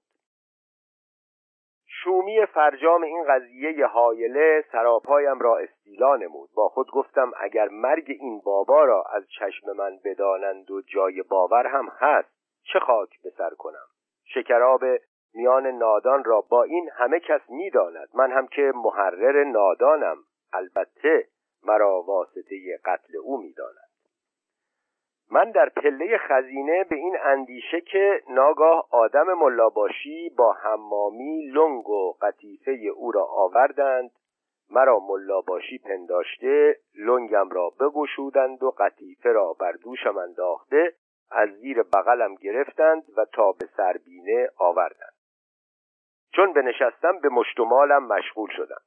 [2.06, 6.50] شومی فرجام این قضیه حایله سراپایم را استیلا نمود.
[6.54, 11.66] با خود گفتم اگر مرگ این بابا را از چشم من بدانند و جای باور
[11.66, 12.28] هم هست
[12.72, 13.86] چه خاک به سر کنم؟
[14.24, 14.80] شکراب
[15.34, 18.08] میان نادان را با این همه کس می‌داند.
[18.14, 20.16] من هم که محرر نادانم
[20.52, 21.26] البته
[21.64, 23.85] مرا واسطه قتل او می‌داند.
[25.30, 32.12] من در پله خزینه به این اندیشه که ناگاه آدم ملاباشی با حمامی لنگ و
[32.22, 34.10] قطیفه او را آوردند
[34.70, 40.92] مرا ملاباشی پنداشته لنگم را بگشودند و قطیفه را بر دوشم انداخته
[41.30, 45.12] از زیر بغلم گرفتند و تا به سربینه آوردند.
[46.32, 48.80] چون بنشستم به مشتمالم مشغول شدم.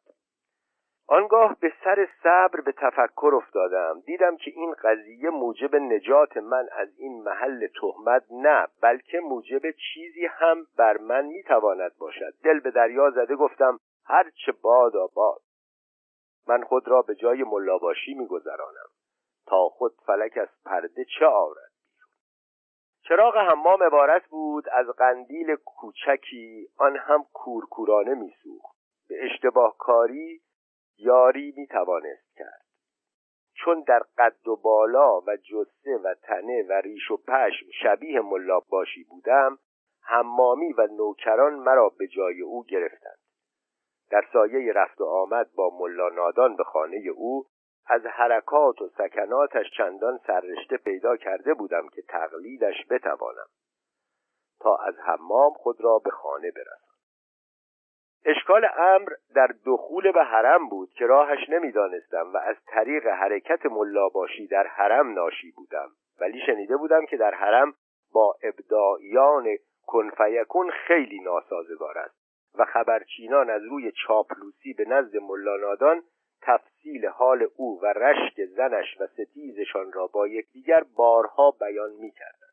[1.12, 4.00] آنگاه به سر صبر به تفکر افتادم.
[4.06, 10.26] دیدم که این قضیه موجب نجات من از این محل تهمت نه بلکه موجب چیزی
[10.26, 12.34] هم بر من می‌تواند باشد.
[12.43, 15.41] دل به دریا زده گفتم هرچه باد آباد.
[16.48, 18.89] من خود را به جای ملاباشی میگذرانم.
[19.48, 21.72] تا خود فلک از پرده چه آورد؟
[23.08, 28.76] چراغ حمام عبارت بود از قندیل کوچکی آن هم کورکورانه میسوخت.
[29.10, 30.41] به اشتباه کاری
[31.00, 32.66] یاری می توانست کرد.
[33.54, 38.66] چون در قد و بالا و جسه و تنه و ریش و پشم شبیه ملاب
[38.70, 39.60] باشی بودم
[40.02, 43.20] حمامی و نوکران مرا به جای او گرفتند.
[44.10, 47.46] در سایه رفت و آمد با ملا نادان به خانه او
[47.88, 53.48] از حرکات و سکناتش چندان سررشته پیدا کرده بودم که تقلیدش بتوانم
[54.60, 56.88] تا از حمام خود را به خانه برسم.
[58.26, 64.48] اشکال امر در دخول به حرم بود که راهش نمی‌دانستم و از طریق حرکت ملاباشی
[64.48, 65.90] در حرم ناشی بودم.
[66.22, 67.74] ولی شنیده بودم که در حرم
[68.14, 69.48] با ابداعیان
[69.88, 72.20] کنفیکون خیلی ناسازگار است
[72.58, 76.04] و خبرچینان از روی چاپلوسی به نزد ملانادان
[76.42, 82.49] تفصیل حال او و رشک زنش و ستیزشان را با یکدیگر بارها بیان می‌کردند.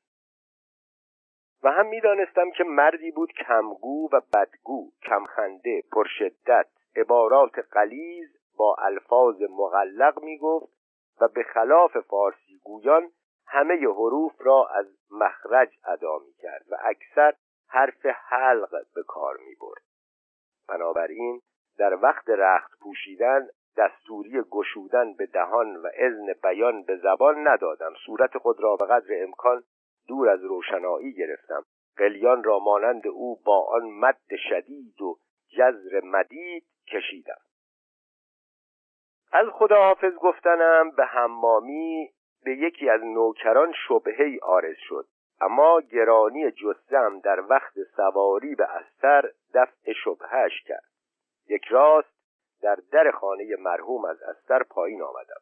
[1.63, 6.67] و هم می‌دانستم که مردی بود کمگو و بدگو کمخنده پرشدت
[6.97, 10.77] عبارات قلیز با الفاظ مغلق می‌گفت
[11.21, 13.11] و به خلاف فارسی گویان
[13.47, 17.35] همه حروف را از مخرج ادا می کرد و اکثر
[17.69, 19.83] حرف حلق به کار می برد.
[20.69, 21.41] بنابراین
[21.79, 28.39] در وقت رخت پوشیدن دستوری گشودن به دهان و اذن بیان به زبان ندادم صورت
[28.39, 29.63] خود را به قدر امکان
[30.09, 31.65] دور از روشنایی گرفتم.
[31.97, 37.41] قلیان را مانند او با آن مد شدید و جزر مدید کشیدم.
[39.33, 42.11] از خداحافظ گفتنم به حمامی
[42.45, 45.07] به یکی از نوکران شبهی آرز شد.
[45.41, 50.91] اما گرانی جسم در وقت سواری به استر دفع شبهش کرد.
[51.49, 52.17] یک راست
[52.63, 55.41] در در خانه مرحوم از استر پایین آمدم.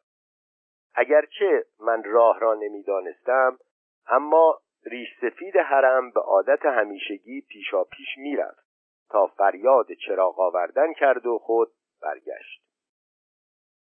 [0.95, 3.57] اگرچه من راه را نمی‌دانستم
[4.07, 8.65] اما ریش سفید حرم به عادت همیشگی پیشا پیش می‌رفت
[9.09, 12.65] تا فریاد چراغ آوردن کرد و خود برگشت.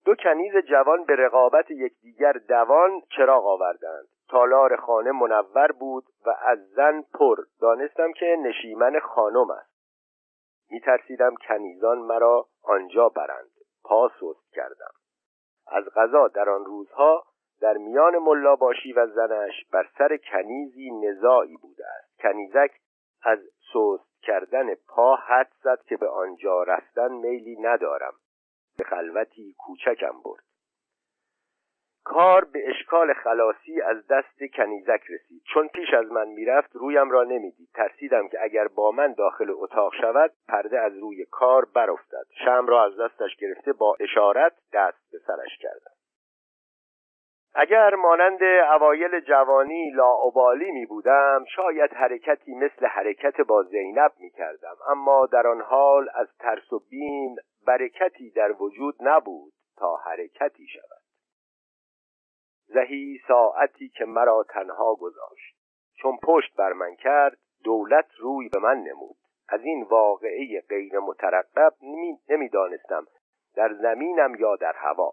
[0.05, 4.09] دو کنیز جوان به رقابت یکدیگر دوان چراغ آوردند.
[4.29, 7.37] تالار خانه منور بود و از زن پر.
[7.61, 9.76] دانستم که نشیمن خانم است.
[10.70, 13.50] میترسیدم کنیزان مرا آنجا برند.
[13.85, 14.92] پا سست کردم.
[15.66, 17.24] از غذا در آن روزها
[17.60, 22.18] در میان ملاباشی و زنش بر سر کنیزی نزاعی بوده است.
[22.18, 22.70] کنیزک
[23.22, 23.38] از
[23.72, 28.12] سست کردن پا حد زد که به آنجا رفتن میلی ندارم.
[28.78, 30.42] به خلوتی کوچکم برد.
[32.04, 35.42] کار به اشکال خلاصی از دست کنیزک رسید.
[35.54, 37.68] چون پیش از من می‌رفت رویم را نمی‌دید.
[37.74, 42.26] ترسیدم که اگر با من داخل اتاق شود پرده از روی کار برافتد.
[42.44, 45.95] شم را از دستش گرفته با اشارت دست به سرش کردم.
[47.58, 48.42] اگر مانند
[48.72, 55.46] اوایل جوانی لاعبالی می بودم شاید حرکتی مثل حرکت با زینب می کردم اما در
[55.46, 61.02] آن حال از ترس و بیم برکتی در وجود نبود تا حرکتی شود.
[62.66, 65.56] زهی ساعتی که مرا تنها گذاشت.
[65.94, 69.16] چون پشت بر من کرد دولت روی به من نمود.
[69.48, 71.72] از این واقعه غیر مترقب
[72.28, 73.06] نمی‌دانستم
[73.56, 75.12] در زمینم یا در هوا.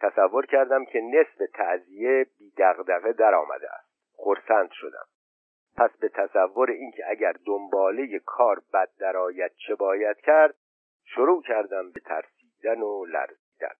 [0.00, 3.86] تصور کردم که نصف تعذیه بی دغدغه در آمده است.
[4.16, 5.06] خرسند شدم.
[5.76, 10.54] پس به تصور اینکه اگر دنباله کار بد درآید چه باید کرد
[11.04, 13.74] شروع کردم به ترسیدن و لرزیدن.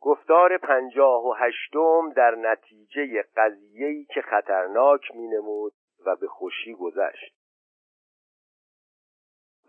[0.00, 5.72] گفتار پنجاه و هشتم در نتیجه قضیه‌ای که خطرناک مینمود
[6.06, 7.41] و به خوشی گذشت.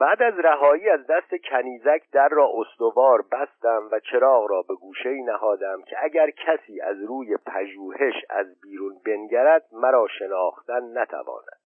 [0.03, 5.09] بعد از رهایی از دست کنیزک در را استوار بستم و چراغ را به گوشه
[5.09, 11.59] نهادم که اگر کسی از روی پژوهش از بیرون بنگرد مرا شناختن نتواند.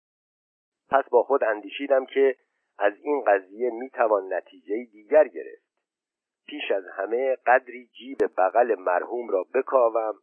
[0.89, 2.35] پس با خود اندیشیدم که
[2.79, 5.67] از این قضیه می‌توان نتیجه دیگر گرفت.
[6.47, 10.15] پیش از همه قدری جیب بغل مرحوم را بکاوم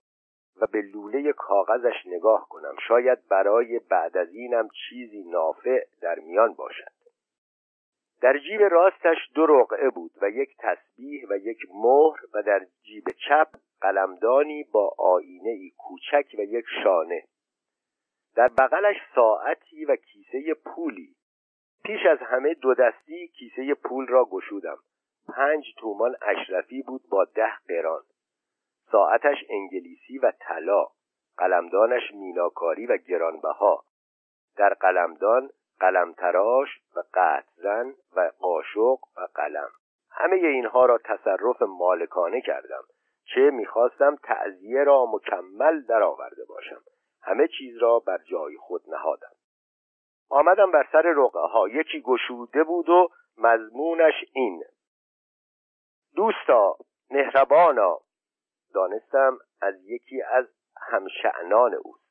[0.61, 2.74] و به لوله کاغذش نگاه کنم.
[2.88, 7.04] شاید برای بعد از اینم چیزی نافع در میان باشد.
[8.20, 13.05] در جیب راستش دو رقعه بود و یک تسبیح و یک مهر و در جیب
[13.29, 13.48] چپ
[13.81, 17.24] قلمدانی با آینه ای کوچک و یک شانه.
[18.37, 21.14] در بغلش ساعتی و کیسه پولی.
[21.85, 24.79] پیش از همه دو دستی کیسه پول را گشودم.
[25.29, 28.02] پنج تومان اشرفی بود با ده قران.
[28.92, 30.87] ساعتش انگلیسی و طلا.
[31.37, 33.85] قلمدانش میناکاری و گرانبها.
[34.56, 35.50] در قلمدان
[35.81, 39.70] قلمتراش و قطزن و قاشق و قلم.
[40.10, 42.83] همه اینها را تصرف مالکانه کردم.
[43.35, 46.81] چه می‌خواستم تعذیه را مکمل درآورده باشم.
[47.22, 49.33] همه چیز را بر جای خود نهادم.
[50.31, 53.08] آمدم بر سر رقعه ها یکی گشوده بود و
[53.38, 54.64] مضمونش این.
[56.16, 56.77] دوستا
[57.10, 58.00] مهربانا.
[58.75, 60.46] دانستم از یکی از
[60.77, 62.04] همشعنان اوست.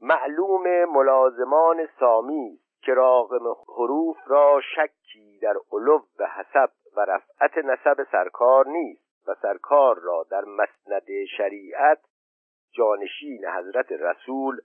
[0.00, 8.06] معلوم ملازمان سامی که راقم حروف را شکی در علو و حسب و رفعت نسب
[8.12, 11.98] سرکار نیست و سرکار را در مسند شریعت
[12.72, 14.60] جانشین حضرت رسول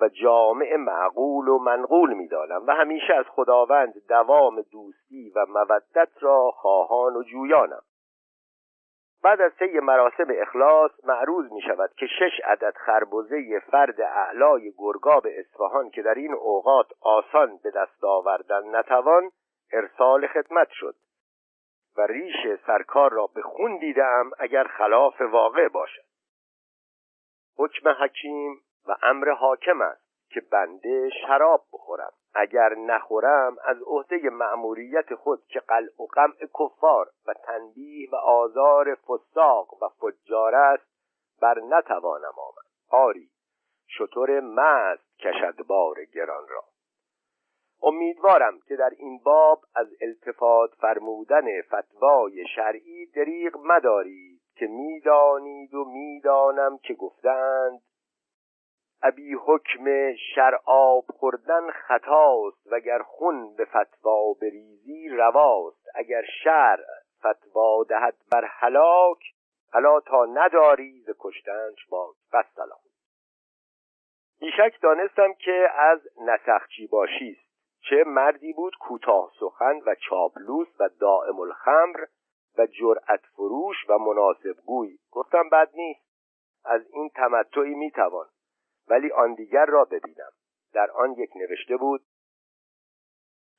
[0.00, 6.50] و جامع معقول و منقول می‌دانم و همیشه از خداوند دوام دوستی و مودت را
[6.50, 7.82] خواهان و جویانم.
[9.24, 15.26] بعد از طی مراسم اخلاص معروض می شود که شش عدد خربزه فرد اعلای گرگاب
[15.26, 19.30] اصفهان که در این اوقات آسان به دست آوردن نتوان
[19.72, 20.94] ارسال خدمت شد
[21.96, 26.04] و ریش سرکار را به خون دیدم اگر خلاف واقع باشد.
[27.56, 30.03] حکم حکیم و امر حاکم است.
[30.34, 32.12] که بنده شراب بخورم.
[32.34, 38.94] اگر نخورم از عهده مأموریت خود که قلع و قمع کفار و تنبیه و آزار
[38.94, 40.86] فساق و فجار است
[41.40, 42.64] بر نتوانم آمد.
[42.90, 43.30] آری
[43.86, 46.64] شطور مست کشد بار گران را.
[47.82, 55.84] امیدوارم که در این باب از التفات فرمودن فتوای شرعی دریغ مدارید که می‌دانید و
[55.84, 57.80] می‌دانم که گفتند
[59.06, 65.86] ابی حکم شراب خوردن خطاست وگر خون به فتوا بریزی رواست.
[65.94, 66.84] اگر شرع
[67.18, 69.18] فتوا دهد بر هلاک
[69.72, 72.78] حالا تا نداری ز کشتنش باز بس سلام
[74.40, 77.44] بیشک دانستم که از نسخچی باشیست
[77.90, 82.04] چه مردی بود کوتاه سخن و چاپلوس و دائم الخمر
[82.58, 84.98] و جرأت فروش و مناسب گوی.
[85.10, 86.04] گفتم بد نیست.
[86.64, 88.26] از این تمتعی می‌توان
[88.88, 90.30] ولی آن دیگر را ببینم.
[90.74, 92.00] در آن یک نوشته بود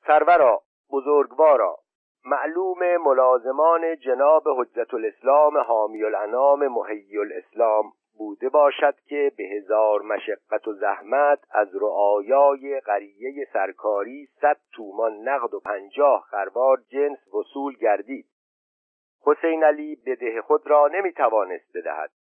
[0.07, 0.61] سرورا
[0.91, 1.77] بزرگوارا
[2.25, 10.67] معلوم ملازمان جناب حجت الاسلام حامی الانام محی الاسلام بوده باشد که به هزار مشقت
[10.67, 18.25] و زحمت از رعایای قریه سرکاری صد تومان نقد و پنجاه خروار جنس وصول گردید.
[19.25, 22.11] حسین علی ده خود را نمی توانست بدهد.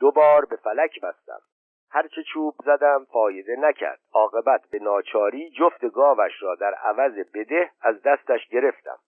[0.00, 1.40] دو بار به فلک بستم.
[1.94, 4.00] هرچه چوب زدم فایده نکرد.
[4.12, 8.98] عاقبت به ناچاری جفت گاوش را در عوض بده از دستش گرفتم.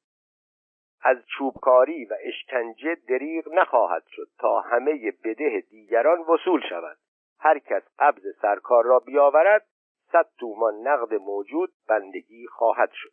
[1.03, 6.99] از چوبکاری و اشکنجه دریغ نخواهد شد تا همه بده دیگران وصول شود.
[7.39, 9.67] هر کس قبض سرکار را بیاورد
[10.13, 13.13] صد تومان نقد موجود بندگی خواهد شد.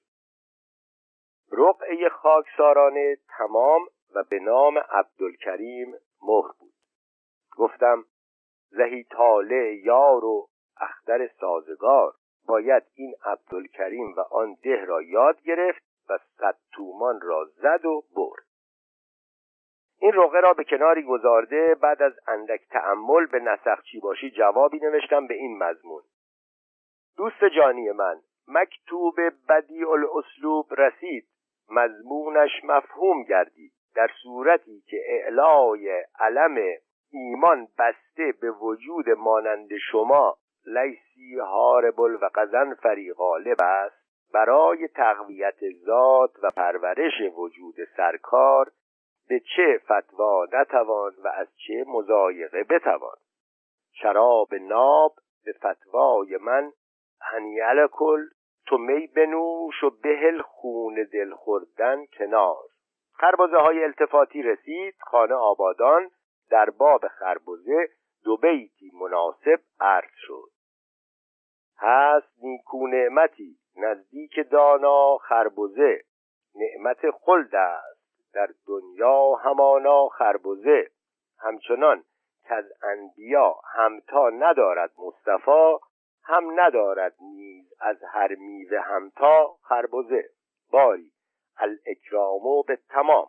[1.51, 3.81] رقعه خاکسارانه تمام
[4.15, 6.73] و به نام عبدالکریم مهر بود.
[7.57, 8.05] گفتم
[8.77, 10.47] زهی طالع یار و
[10.81, 12.13] اختر سازگار.
[12.47, 18.03] باید این عبدالکریم و آن ده را یاد گرفت و صد تومان را زد و
[18.15, 18.43] برد.
[19.99, 25.27] این رقه را به کناری گذارده بعد از اندک تعمل به نسخچی باشی جوابی نوشتم
[25.27, 26.01] به این مضمون.
[27.17, 29.15] دوست جانی من مکتوب
[29.49, 31.27] بدی الاسلوب رسید.
[31.69, 33.71] مضمونش مفهوم گردید.
[33.95, 36.77] در صورتی که اعلای علم
[37.13, 43.95] ایمان بسته به وجود مانند شما لیسی هاربل و قزن فری غالب است.
[44.33, 45.55] برای تقویت
[45.85, 48.71] ذات و پرورش وجود سرکار
[49.29, 53.17] به چه فتوا نتوان و از چه مزایقه بتوان.
[53.91, 56.71] شراب ناب به فتوای من
[57.21, 58.25] هنیل کل
[58.67, 62.63] تو می بنوش و بهل خون دل خوردن کنار.
[63.13, 66.09] خربازه های التفاتی رسید خانه آبادان
[66.49, 67.89] در باب خربزه
[68.23, 70.49] دو بیتی مناسب عرض شد.
[71.77, 76.03] هست نیکو نعمتی نزدیک دانا خربزه.
[76.55, 80.89] نعمت خلد است در دنیا همانا خربزه.
[81.39, 82.03] همچنان
[82.43, 85.77] که از انبیا همتا ندارد مصطفی
[86.23, 90.29] هم ندارد نیز از هر میوه همتا خربزه.
[90.71, 91.11] باری
[91.57, 93.27] الاکرامو به تمام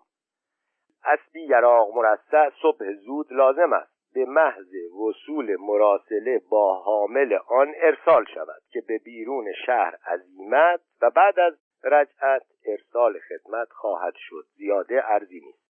[1.04, 4.74] اسبی یراق مرصع صبح زود لازم است به محض
[5.08, 11.54] وصول مراسله با حامل آن ارسال شود که به بیرون شهر عزیمت و بعد از
[11.84, 14.44] رجعت ارسال خدمت خواهد شد.
[14.56, 15.64] زیاده ارزی نیست.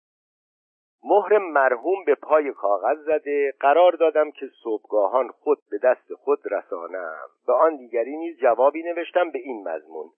[1.04, 3.54] مهر مرحوم به پای کاغذ زده.
[3.60, 7.28] قرار دادم که صبحگاهان خود به دست خود رسانم.
[7.48, 10.10] به آن دیگری نیز جوابی نوشتم به این مضمون.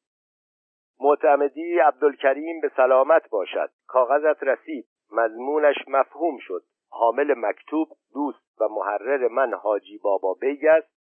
[0.99, 3.70] معتمدی عبدالکریم به سلامت باشد.
[3.88, 4.86] کاغذت رسید.
[5.14, 6.64] مضمونش مفهوم شد.
[6.89, 10.93] حامل مکتوب دوست و محرر من حاجی بابا بیگ است.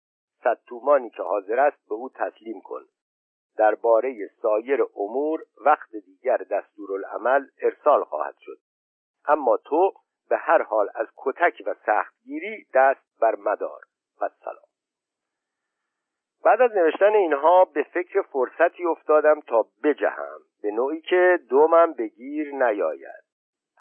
[0.44, 2.82] صد تومانی که حاضر است به او تسلیم کن.
[3.56, 8.58] درباره سایر امور وقت دیگر دستورالعمل ارسال خواهد شد.
[9.28, 9.92] اما تو
[10.28, 13.80] به هر حال از کتک و سختگیری دست بر مدار
[14.20, 14.72] و سلام
[16.44, 22.54] بعد از نوشتن اینها به فکر فرصتی افتادم تا بجهم به نوعی که دمم بگیر
[22.54, 23.21] نیاید.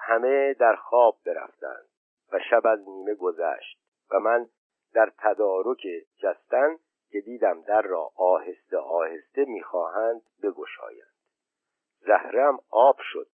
[0.01, 1.87] همه در خواب برفتند
[2.33, 3.79] و شب از نیمه گذشت
[4.11, 4.47] و من
[4.93, 5.87] در تدارک
[6.17, 6.77] جستن
[7.11, 11.11] که دیدم در را آهسته آهسته می‌خواهند بگشایند.
[11.99, 13.27] زهرم آب شد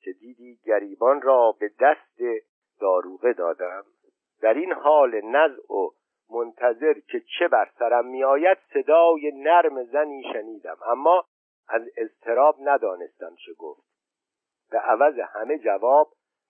[0.00, 2.20] که دیدی گریبان را به دست
[2.80, 3.84] داروغه دادم.
[4.40, 5.90] در این حال نزع و
[6.30, 11.24] منتظر که چه بر سرم میآید صدای نرم زنی شنیدم اما
[11.68, 13.93] از اضطراب ندانستم چه گفت.
[14.74, 16.08] به عوض همه جواب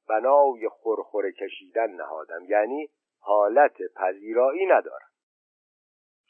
[0.08, 2.44] بنای خورخوره کشیدن نهادم.
[2.44, 2.88] یعنی
[3.20, 5.08] حالت پذیرایی ندارم.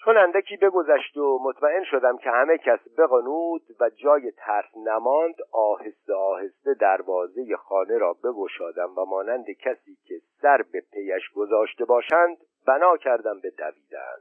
[0.04, 6.14] چون اندکی بگذشت و مطمئن شدم که همه کس بقنود و جای ترس نماند آهسته
[6.14, 12.36] آهسته دروازه خانه را بگشادم و مانند کسی که سر به پیش گذاشته باشند
[12.66, 14.16] بنا کردم به دویدن.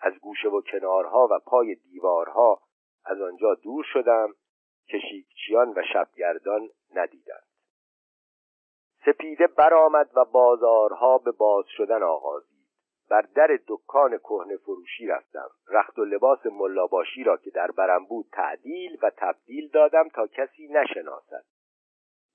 [0.00, 2.60] از گوشه و کنارها و پای دیوارها
[3.04, 4.28] از آنجا دور شدم
[4.86, 7.44] که شیکچیان و شبگردان ندیدند.
[9.06, 12.60] سپیده برآمد و بازارها به باز شدن آغازید.
[13.10, 15.48] بر در دکان کهنه فروشی رفتم.
[15.68, 20.68] رخت و لباس ملاباشی را که در برم بود تعدیل و تبدیل دادم تا کسی
[20.68, 21.44] نشناسد.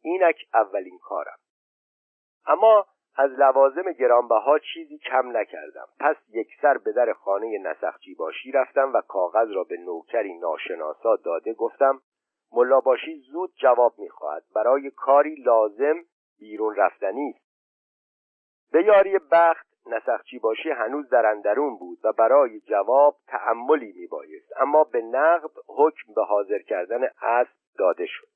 [0.02, 1.38] اینک اولین کارم.
[2.46, 2.86] اما
[3.18, 5.88] از لوازم گرانبها چیزی کم نکردم.
[6.00, 11.16] پس یک سر به در خانه نسخچی باشی رفتم و کاغذ را به نوکری ناشناسا
[11.16, 12.02] داده گفتم
[12.52, 14.44] ملاباشی زود جواب می‌خواهد.
[14.56, 15.96] برای کاری لازم
[16.40, 17.46] بیرون رفتنی است.
[18.72, 24.52] به یاری بخت نسخچی باشی هنوز در اندرون بود و برای جواب تعملی میبایست.
[24.58, 28.28] اما به نقد حکم به حاضر کردن اسب داده شد.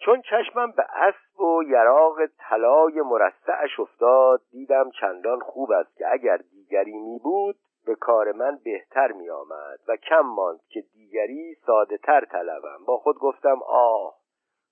[0.00, 6.36] چون چشمم به اسب و یراق طلای مرصعش افتاد دیدم چندان خوب است که اگر
[6.36, 7.56] دیگری می بود
[7.88, 12.84] به کار من بهتر می آمد و کم ماند که دیگری ساده تر طلبم.
[12.86, 14.14] با خود گفتم آه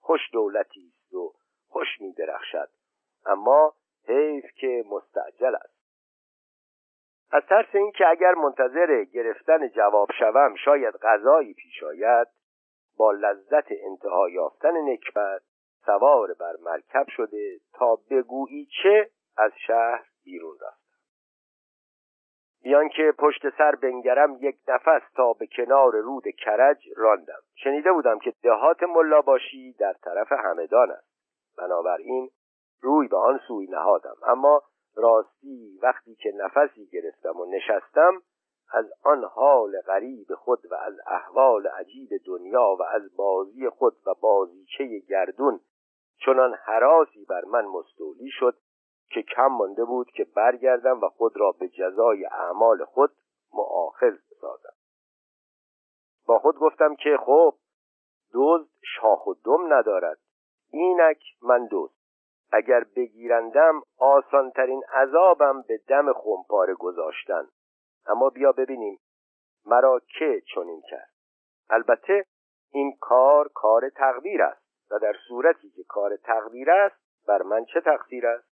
[0.00, 1.32] خوش دولتی است و
[1.68, 2.68] خوش می درخشد
[3.26, 3.74] اما
[4.08, 5.76] حیف که مستعجل است.
[7.30, 12.28] از ترس اینکه اگر منتظر گرفتن جواب شوم شاید غذایی پیش آید
[12.96, 15.42] با لذت انتها یافتن نکبت
[15.86, 20.85] سوار بر مرکب شده تا بگویی چه از شهر بیرون رفتم
[22.62, 27.40] بیان که پشت سر بنگرم یک نفس تا به کنار رود کرج راندم.
[27.54, 31.08] شنیده بودم که دهات ملاباشی در طرف همدان است.
[31.58, 32.30] بنابراین
[32.82, 34.16] روی به آن سوی نهادم.
[34.26, 34.62] اما
[34.96, 38.22] راستی وقتی که نفسی گرفتم و نشستم
[38.72, 44.14] از آن حال غریب خود و از احوال عجیب دنیا و از بازی خود و
[44.20, 45.60] بازیچه گردون
[46.24, 48.56] چنان حراسی بر من مستولی شد
[49.10, 53.10] که کم مانده بود که برگردم و خود را به جزای اعمال خود
[53.54, 54.74] معاخذ سازم.
[56.26, 57.54] با خود گفتم که خب
[58.34, 60.18] دزد شاخ و دم ندارد.
[60.70, 61.96] اینک من دوست
[62.52, 67.48] اگر بگیرندم آسانترین عذابم به دم خمپاره گذاشتن.
[68.06, 69.00] اما بیا ببینیم
[69.66, 71.10] مرا که چنین کرد.
[71.70, 72.24] البته
[72.72, 76.96] این کار کار تقدیر است و در صورتی که کار تقدیر است
[77.26, 78.45] بر من چه تقصیر است؟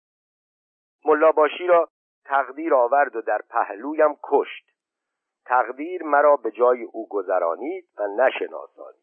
[1.05, 1.89] ملاباشی را
[2.25, 4.65] تقدیر آورد و در پهلویم کشت.
[5.45, 9.01] تقدیر مرا به جای او گذرانید و نشناسانید.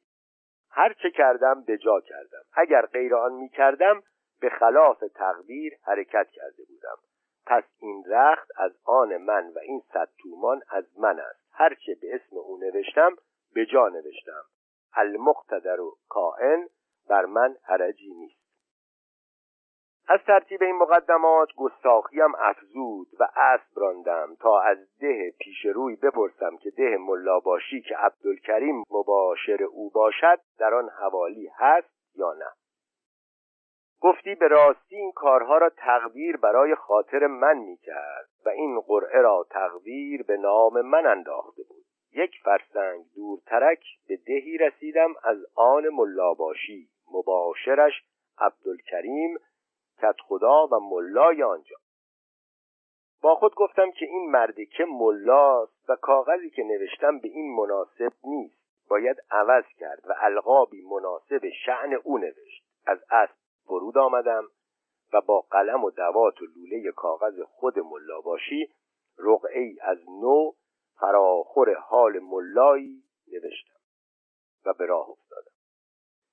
[0.70, 2.42] هر چه کردم به جا کردم.
[2.52, 4.02] اگر غیر آن می کردم
[4.40, 6.96] به خلاف تقدیر حرکت کرده بودم.
[7.46, 11.40] پس این رخت از آن من و این صد تومان از من است.
[11.52, 13.16] هرچه به اسم او نوشتم
[13.54, 14.42] به جا نوشتم.
[14.96, 16.68] المقتدر و کائن
[17.08, 18.37] بر من حرجی نیست.
[20.10, 26.56] از ترتیب این مقدمات گستاخیم افزود و اسب راندم تا از ده پیش روی بپرسم
[26.56, 32.50] که ده ملاباشی که عبدالکریم مباشر او باشد در آن حوالی هست یا نه.
[34.00, 39.46] گفتی به راستی این کارها را تقدیر برای خاطر من می‌کرد و این قرعه را
[39.50, 41.84] تقدیر به نام من انداخته بود.
[42.12, 48.02] یک فرسنگ دورترک به دهی رسیدم از آن ملاباشی مباشرش
[48.38, 49.38] عبدالکریم
[50.02, 51.76] کت خدا و ملای آنجا.
[53.22, 58.12] با خود گفتم که این مردی که ملاست و کاغذی که نوشتم به این مناسب
[58.24, 58.58] نیست.
[58.88, 62.64] باید عوض کرد و القابی مناسب شعن او نوشت.
[62.86, 63.34] از اسب
[63.66, 64.44] فرود آمدم
[65.12, 68.70] و با قلم و دوات و لوله کاغذ خود ملا باشی
[69.18, 70.52] رقعی از نو
[71.00, 73.78] فراخور حال ملایی نوشتم
[74.66, 75.57] و به راه افتادم.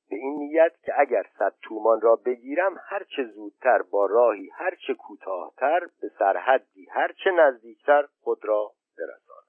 [0.10, 5.80] به این نیت که اگر صد تومان را بگیرم هرچه زودتر با راهی هرچه کوتاهتر
[6.01, 9.45] به سرحدی هرچه نزدیکتر خود را برسانم.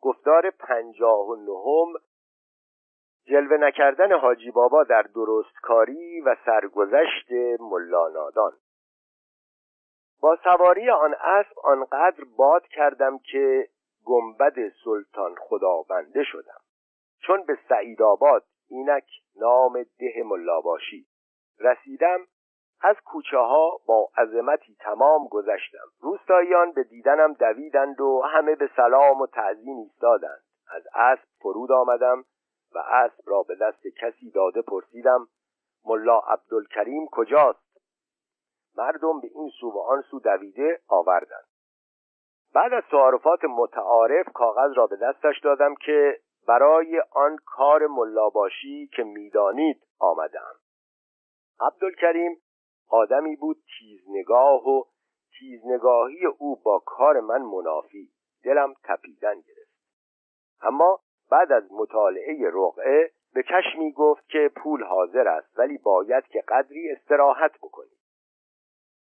[0.00, 2.00] گفتار پنجاه و نهم
[3.24, 8.52] جلوه نکردن حاجی بابا در درستکاری و سرگذشت ملانادان
[10.20, 13.68] با سواری آن اسب آنقدر باد کردم که
[14.04, 16.60] گنبد سلطان خداونده شدم.
[17.26, 19.04] چون به سعید آباد اینک
[19.36, 21.06] نام ده ملاباشی.
[21.58, 22.18] رسیدم
[22.80, 25.88] از کوچه ها با عظمتی تمام گذشتم.
[26.00, 30.42] روستاییان به دیدنم دویدند و همه به سلام و تعظیم ایستادند.
[30.70, 32.24] از اسب فرود آمدم
[32.74, 35.28] و اسب را به دست کسی داده پرسیدم
[35.84, 37.70] ملا عبدالکریم کجاست؟
[38.76, 41.44] مردم به این سو و آن سو دویده آوردند.
[42.54, 49.02] بعد از تعارفات متعارف کاغذ را به دستش دادم که برای آن کار ملاباشی که
[49.02, 50.54] می‌دانید آمدم.
[51.60, 52.36] عبدالکریم
[52.88, 54.84] آدمی بود تیزنگاه و
[55.38, 58.10] تیزنگاهی او با کار من منافی.
[58.44, 59.70] دلم تپیدن گرفت.
[60.62, 66.44] اما بعد از مطالعه رقعه به چشمی گفت که پول حاضر است ولی باید که
[66.48, 67.90] قدری استراحت بکنی.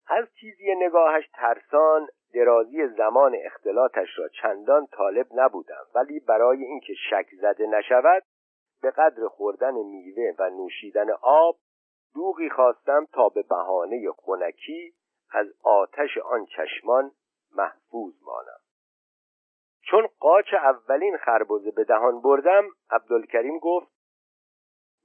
[0.06, 7.26] از چیزی نگاهش ترسان درازی زمان اختلاطش را چندان طالب نبودم ولی برای اینکه شک
[7.40, 8.22] زده نشود
[8.82, 11.56] به قدر خوردن میوه و نوشیدن آب
[12.14, 14.94] دوغی خواستم تا به بهانه خونکی
[15.32, 17.12] از آتش آن چشمان
[17.56, 18.60] محفوظ مانم.
[19.82, 23.92] چون قاچ اولین خربزه به دهان بردم عبدالکریم گفت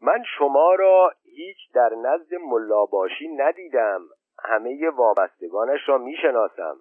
[0.01, 4.01] من شما را هیچ در نزد ملاباشی ندیدم
[4.43, 6.78] همه وابستگانش را می‌شناسم.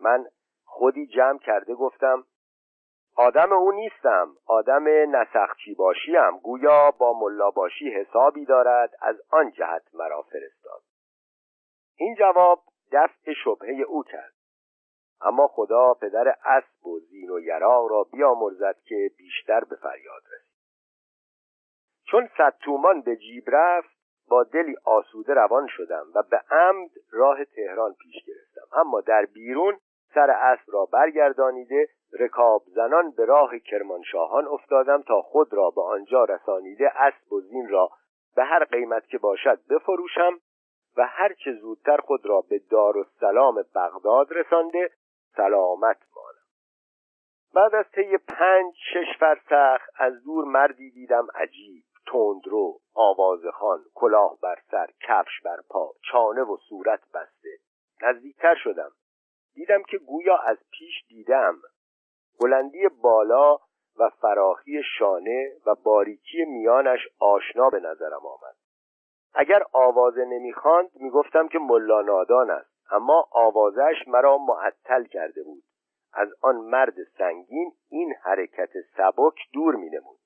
[0.00, 0.26] من
[0.64, 2.24] خودی جمع کرده گفتم
[3.16, 10.22] آدم او نیستم آدم نسخچی باشیم گویا با ملاباشی حسابی دارد از آن جهت مرا
[10.22, 10.82] فرستاد.
[11.96, 14.32] این جواب دفع شبهه او کرد.
[15.20, 20.56] اما خدا پدر اسب و زین و یرا را بیامرزد که بیشتر به فریاد رسید.
[22.10, 23.96] چون صد تومان به جیب رفت
[24.28, 28.78] با دلی آسوده روان شدم و به عمد راه تهران پیش گرفتم.
[28.80, 29.80] اما در بیرون
[30.16, 31.88] سر اسب را برگردانیده
[32.20, 37.68] رکاب زنان به راه کرمانشاهان افتادم تا خود را به آنجا رسانیده اسب و زین
[37.68, 37.90] را
[38.36, 40.40] به هر قیمت که باشد بفروشم
[40.96, 44.90] و هر چه زودتر خود را به دارالسلام بغداد رسانده
[45.36, 46.46] سلامت مانم.
[47.54, 54.58] بعد از طی پنج شش فرسخ از دور مردی دیدم عجیب تندرو آوازخان کلاه بر
[54.70, 57.58] سر کفش بر پا چانه و صورت بسته.
[58.02, 58.90] نزدیکتر شدم.
[59.56, 61.62] دیدم که گویا از پیش دیدم.
[62.40, 63.58] بلندی بالا
[63.98, 68.56] و فراخی شانه و باریکی میانش آشنا به نظرم آمد.
[69.34, 72.70] اگر آوازه نمی‌خواند می‌گفتم که ملا نادان است.
[72.90, 75.62] اما آوازش مرا معطل کرده بود.
[76.12, 80.18] از آن مرد سنگین این حرکت سبک دور مینمود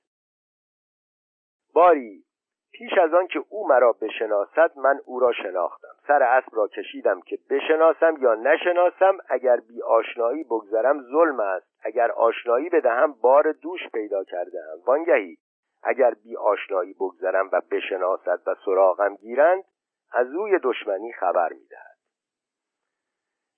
[1.74, 2.24] باری
[2.73, 5.89] پیش از آن که او مرا بشناسد من او را شناختم.
[6.07, 11.66] سر اسب را کشیدم که بشناسم یا نشناسم اگر بی آشنایی بگذرم ظلم است.
[11.83, 15.37] اگر آشنایی بدهم بار دوش پیدا کردم وانگهی
[15.83, 19.64] اگر بی آشنایی بگذرم و بشناسد و سراغم گیرند
[20.12, 21.97] از روی دشمنی خبر می‌دهد.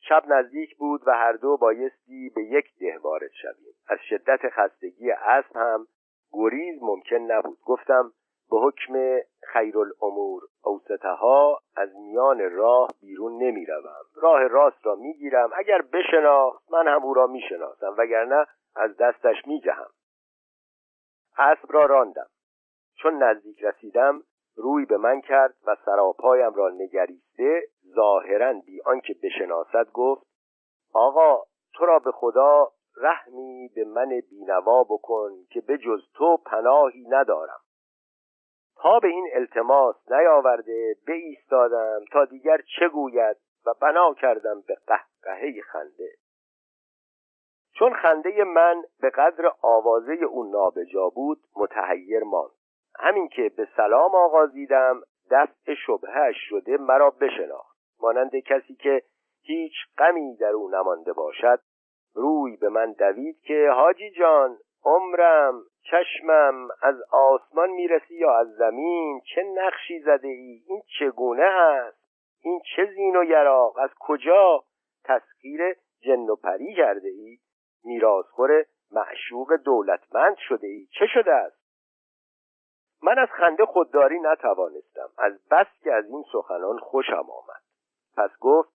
[0.00, 3.74] شب نزدیک بود و هر دو بایستی به یک ده وارد شویم.
[3.88, 5.86] از شدت خستگی اسب هم
[6.32, 7.58] گریز ممکن نبود.
[7.66, 8.12] گفتم
[8.52, 9.20] به حکم
[9.52, 14.04] خیرالامور اوسطها از میان راه بیرون نمی روم.
[14.22, 18.46] راه راست را می گیرم اگر بشناخت من هم او را می شناسم وگرنه
[18.76, 19.90] از دستش می جهم
[21.38, 22.26] اسب را راندم.
[22.94, 24.22] چون نزدیک رسیدم
[24.56, 27.62] روی به من کرد و سراپایم را نگریسته
[27.94, 30.26] ظاهرا بی آنکه بشناسد گفت
[30.94, 31.42] آقا
[31.74, 37.61] تو را به خدا رحمی به من بینوا بکن که به جز تو پناهی ندارم.
[38.76, 45.60] تا به این التماس نیاورده ایستادم تا دیگر چه گوید و بنا کردم به قهقهه
[45.60, 46.08] خنده.
[47.74, 52.50] چون خنده من به قدر آوازه او نابجا بود متحیر ماند.
[52.98, 57.78] همین که به سلام آغازیدم دفع شبهش شده مرا بشناخت.
[58.00, 59.02] مانند کسی که
[59.42, 61.60] هیچ غمی در او نمانده باشد
[62.14, 69.20] روی به من دوید که حاجی جان عمرم چشمم از آسمان می‌رسی یا از زمین؟
[69.34, 72.02] چه نقشی زده ای این چگونه است؟
[72.42, 74.64] این چه زین و یراق؟ از کجا
[75.04, 77.38] تسخیر جن و پری کرده ای
[77.84, 81.62] میرازخور معشوق دولتمند شده ای چه شده است؟
[83.02, 85.08] من از خنده خودداری نتوانستم.
[85.18, 87.62] از بس که از این سخنان خوشم آمد.
[88.16, 88.72] پس گفت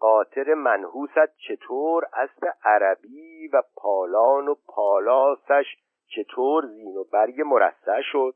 [0.00, 5.66] قاطر منحوست چطور اسب عربی و پالان و پالاسش
[6.14, 8.34] چطور زین و برگ مرصع شد؟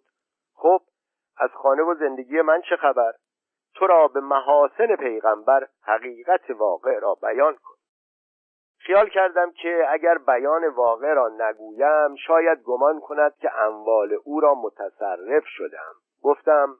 [0.54, 0.80] خب
[1.36, 3.12] از خانه و زندگی من چه خبر؟
[3.74, 7.74] تو را به محاسن پیغمبر حقیقت واقع را بیان کن.
[8.78, 14.54] خیال کردم که اگر بیان واقع را نگویم شاید گمان کند که اموال او را
[14.54, 16.76] متصرف شدم گفتم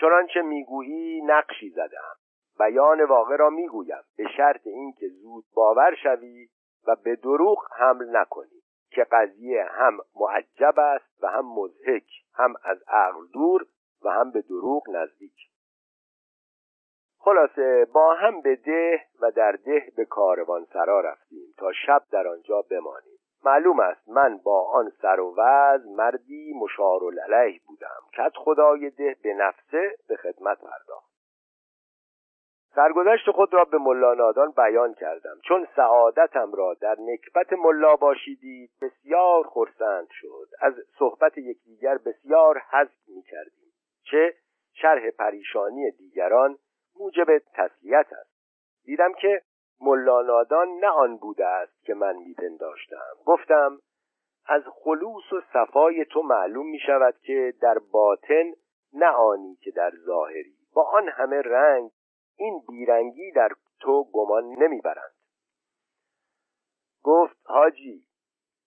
[0.00, 2.16] چنانچه می‌گویی نقشی زدم
[2.58, 6.48] بیان واقع را می‌گویم به شرط اینکه زود باور شوی
[6.86, 8.59] و به دروغ حمل نکنی.
[8.90, 13.66] که قضیه هم معجب است و هم مزهک هم از عقل دور
[14.04, 15.50] و هم به دروغ نزدیک.
[17.18, 22.28] خلاصه با هم به ده و در ده به کاروان سرا رفتیم تا شب در
[22.28, 23.18] آنجا بمانیم.
[23.44, 28.00] معلوم است من با آن سر و وز مردی مشار علیه بودم.
[28.12, 31.09] که خدای ده به نفسه به خدمت پرداخت.
[32.74, 35.40] سرگذشت خود را به ملا نادان بیان کردم.
[35.44, 40.48] چون سعادتم را در نکبت ملا باشیدید بسیار خرسند شد.
[40.60, 43.72] از صحبت یکدیگر بسیار حذف می کردیم
[44.10, 44.34] چه
[44.72, 46.58] شرح پریشانی دیگران
[47.00, 48.30] موجب تسلیت است.
[48.84, 49.42] دیدم که
[49.80, 53.16] ملا نادان نه آن بوده است که من میپنداشتم.
[53.26, 53.78] گفتم
[54.46, 58.52] از خلوص و صفای تو معلوم می شود که در باطن
[58.92, 60.54] نه آنی که در ظاهری.
[60.74, 61.90] با آن همه رنگ
[62.40, 63.48] این بیرنگی در
[63.80, 65.14] تو گمان نمی‌برند.
[67.02, 68.04] گفت حاجی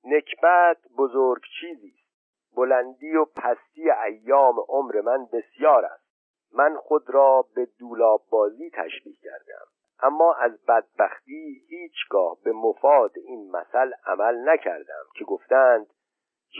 [0.03, 2.55] نکبت بزرگ چیزی است.
[2.55, 6.03] بلندی و پستی ایام عمر من بسیار است.
[6.51, 9.65] من خود را به دولاب بازی تشبیه کردم
[9.99, 15.87] اما از بدبختی هیچگاه به مفاد این مثل عمل نکردم که گفتند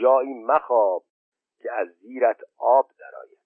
[0.02, 1.04] جایی مخواب
[1.58, 3.43] که از زیرت آب درآید.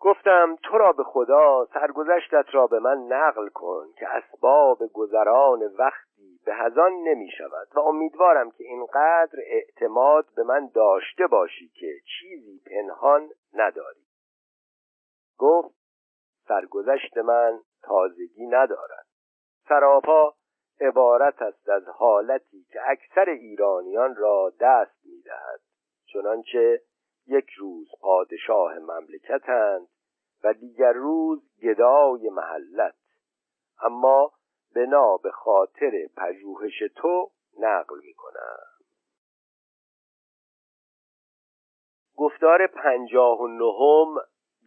[0.00, 6.40] گفتم تو را به خدا سرگذشتت را به من نقل کن که اسباب گذران وقتی
[6.46, 12.60] به هزان نمی شود و امیدوارم که اینقدر اعتماد به من داشته باشی که چیزی
[12.66, 14.06] پنهان نداری.
[15.38, 15.74] گفت
[16.48, 19.06] سرگذشت من تازگی ندارد.
[19.68, 20.34] سراپا
[20.80, 25.60] عبارت است از حالتی که اکثر ایرانیان را دست می‌دهد.
[26.06, 26.80] چنانچه
[27.26, 29.88] یک روز پادشاه مملکتند
[30.44, 32.94] و دیگر روز گدای محلت.
[33.82, 34.32] اما
[34.74, 38.76] بنا به خاطر پژوهش تو نقل می کنم
[42.16, 44.20] گفتار پنجاه و نهم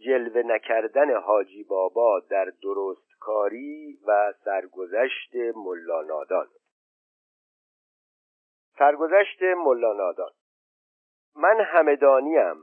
[0.05, 6.47] جلوه نکردن حاجی بابا در درستکاری و سرگذشت ملا نادان.
[8.79, 10.31] سرگذشت ملا نادان.
[11.35, 12.55] من همدانیم.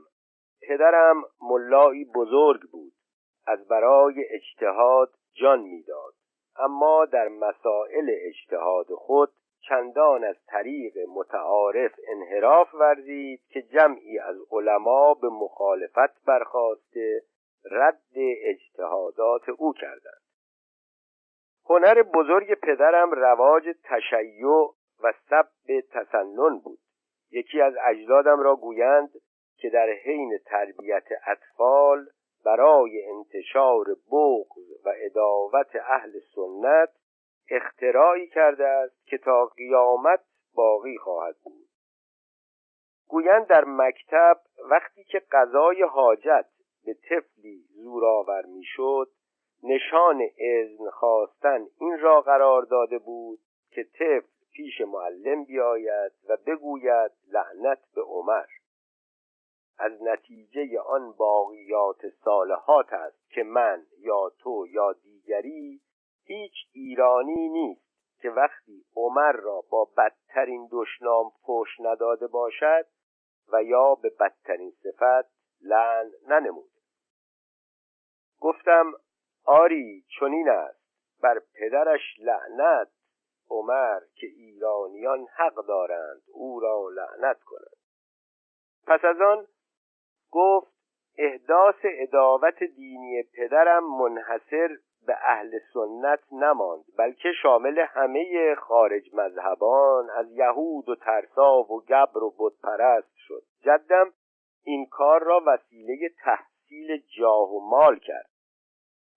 [0.61, 2.93] پدرم ملایی بزرگ بود.
[3.47, 6.13] از برای اجتهاد جان می‌داد.
[6.59, 9.31] اما در مسائل اجتهاد خود
[9.69, 17.21] چندان از طریق متعارف انحراف ورزید که جمعی از علما به مخالفت برخواسته
[17.71, 18.01] رد
[18.43, 20.21] اجتهادات او کردند.
[21.69, 24.47] هنر بزرگ پدرم رواج تشیع
[25.03, 26.79] و سب تسنن بود.
[27.31, 29.09] یکی از اجدادم را گویند
[29.57, 32.05] که در حین تربیت اطفال
[32.45, 36.89] برای انتشار بغض و اداوت اهل سنت
[37.49, 40.19] اختراعی کرده است که تا قیامت
[40.55, 41.67] باقی خواهد بود.
[43.07, 46.45] گویند در مکتب وقتی که قضای حاجت
[46.85, 49.09] به طفلی زورآور می‌شد
[49.63, 53.39] نشان اذن خواستن این را قرار داده بود
[53.71, 58.45] که طفل پیش معلم بیاید و بگوید لعنت به عمر.
[59.77, 65.81] از نتیجه آن باقیات صالحات است که من یا تو یا دیگری
[66.23, 67.87] هیچ ایرانی نیست
[68.21, 72.85] که وقتی عمر را با بدترین دشنام پشت نداده باشد
[73.47, 75.31] و یا به بدترین صفت
[75.61, 76.71] لعن ننمود.
[78.39, 78.93] گفتم
[79.45, 80.87] آری چنین است.
[81.21, 82.87] بر پدرش لعنت
[83.49, 87.77] عمر که ایرانیان حق دارند او را لعنت کنند.
[88.87, 89.47] پس از آن
[90.31, 90.77] گفت
[91.17, 94.77] احداث اداوت دینی پدرم منحصر
[95.07, 102.23] به اهل سنت نماند بلکه شامل همه خارج مذهبان از یهود و ترسا و گبر
[102.23, 103.43] و بتپرست شد.
[103.61, 104.13] جدم
[104.63, 108.29] این کار را وسیله تحصیل جاه و مال کرد.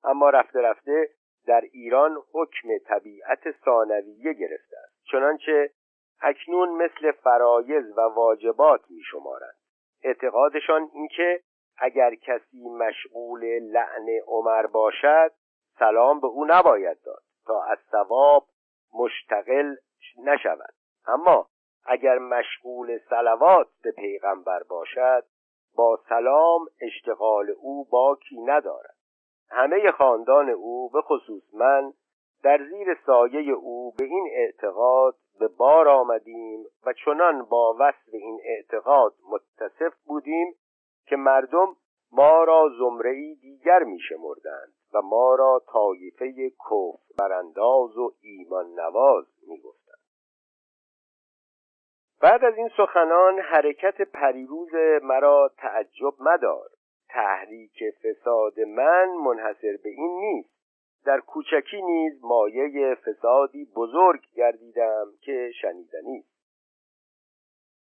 [0.04, 1.08] اما رفته رفته
[1.46, 5.04] در ایران حکم طبیعت ثانویه گرفته است.
[5.12, 5.70] چنانچه
[6.22, 9.54] اکنون مثل فرایز و واجبات می شمارند
[10.02, 11.40] اعتقادشان اینکه
[11.78, 15.32] اگر کسی مشغول لعن عمر باشد
[15.78, 18.46] سلام به او نباید داد تا از ثواب
[18.94, 19.76] مشتقل
[20.24, 20.74] نشود.
[21.06, 21.46] اما
[21.84, 25.24] اگر مشغول سلوات به پیغمبر باشد
[25.76, 28.96] با سلام اشتغال او باکی ندارد.
[29.50, 31.92] همه خاندان او به خصوص من
[32.42, 38.40] در زیر سایه او به این اعتقاد به بار آمدیم و چنان با وصف این
[38.44, 40.54] اعتقاد متصف بودیم
[41.06, 41.76] که مردم
[42.12, 49.26] ما را زمره دیگر می شمردند و ما را طایفه کف برانداز و ایمان نواز
[49.48, 49.62] می.
[52.22, 56.68] بعد از این سخنان حرکت پریروز مرا تعجب مدار
[57.12, 60.50] تحریک فساد من منحصر به این نیست.
[61.04, 66.24] در کوچکی نیز مایه فسادی بزرگ گردیدم که شنیدنی.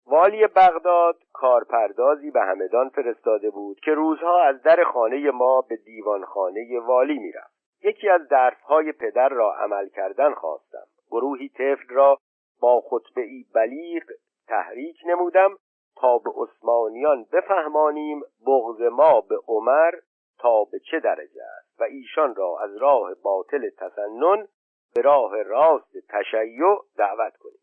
[0.07, 6.81] والی بغداد کارپردازی به همدان فرستاده بود که روزها از در خانه ما به دیوانخانه
[6.81, 7.57] والی می‌رفت.
[7.83, 10.87] یکی از درسهای پدر را عمل کردن خواستم.
[11.11, 12.19] گروهی طفل را
[12.61, 14.03] با خطبه ای بلیغ
[14.49, 15.57] تحریک نمودم
[15.97, 19.95] تا به عثمانیان بفهمانیم بغض ما به عمر
[20.39, 21.81] تا به چه درجه است.
[21.81, 24.49] و ایشان را از راه باطل تسنن
[24.95, 27.61] به راه راست تشیع دعوت کنیم.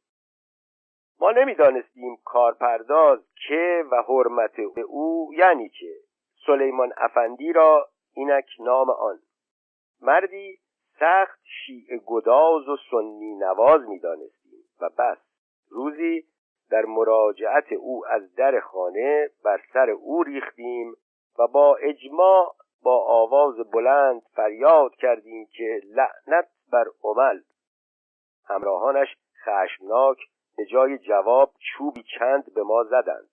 [1.20, 5.96] ما نمی‌دانستیم کارپرداز که و حرمت او یعنی که
[6.46, 9.20] سلیمان افندی را اینک نام آن.
[10.02, 10.60] مردی
[11.00, 14.64] سخت شیع گداز و سنی نواز می‌دانستیم.
[14.82, 15.18] و بس.
[15.70, 16.26] روزی
[16.74, 20.95] در مراجعت او از در خانه بر سر او ریختیم
[21.39, 27.41] و با اجماع با آواز بلند فریاد کردیم که لعنت بر عمل.
[28.45, 29.07] همراهانش
[29.45, 30.17] خشمناک
[30.57, 33.30] به جای جواب چوبی چند به ما زدند.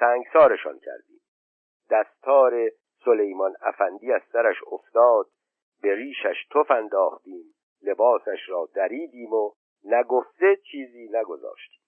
[0.00, 1.20] سنگسارشان کردیم.
[1.90, 2.70] دستار
[3.04, 5.26] سلیمان افندی از سرش افتاد
[5.82, 9.52] به ریشش تف انداختیم لباسش را دریدیم و
[9.84, 11.87] نگفته چیزی نگذاشتیم.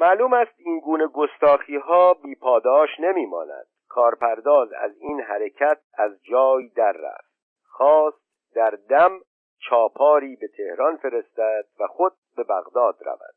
[0.00, 6.22] معلوم است این گونه گستاخی ها بی پاداش نمی ماند کارپرداز از این حرکت از
[6.22, 7.34] جای در رفت.
[7.64, 8.24] خواست
[8.54, 9.20] در دم
[9.58, 13.34] چاپاری به تهران فرستد و خود به بغداد رود.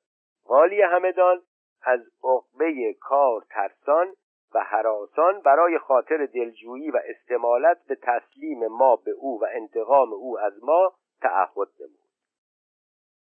[0.49, 1.41] والی همدان
[1.84, 4.14] از عقبه کار ترسان
[4.53, 10.39] و حراسان برای خاطر دلجویی و استمالت به تسلیم ما به او و انتقام او
[10.39, 12.07] از ما تعهد نمود.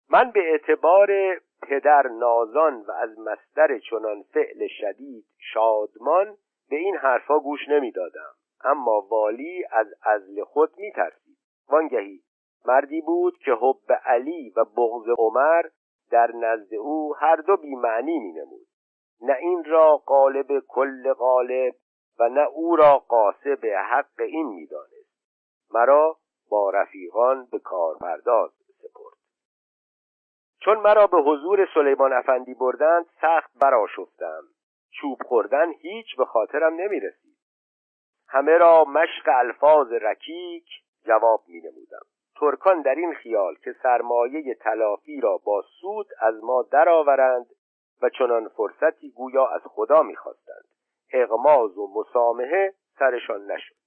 [0.10, 1.10] من به اعتبار
[1.62, 6.38] پدر نازان و از مستر چنان فعل شدید شادمان
[6.70, 8.34] به این حرفا گوش نمی‌دادم.
[8.64, 11.38] اما والی از ازل خود میترسید.
[11.70, 12.22] وانگهی
[12.66, 15.66] مردی بود که حب علی و بغض عمر
[16.12, 18.68] در نزد او هر دو بیمعنی می نمود
[19.22, 21.76] نه این را قالب کل قالب
[22.20, 25.16] و نه او را قاسب حق این می‌دانست.
[25.74, 26.18] مرا
[26.50, 28.65] با رفیقان به کار پرداز
[30.66, 34.44] چون مرا به حضور سلیمان افندی بردند سخت براشفتم
[34.92, 37.36] چوب خوردن هیچ به خاطرم نمی رسید
[38.28, 40.66] همه را مشق الفاظ رکیک
[41.06, 42.06] جواب می نمودم
[42.40, 47.46] ترکان در این خیال که سرمایه تلافی را با سود از ما درآورند
[48.02, 50.66] و چنان فرصتی گویا از خدا می‌خواستند.
[51.14, 53.85] اغماز و مسامحه سرشان نشد.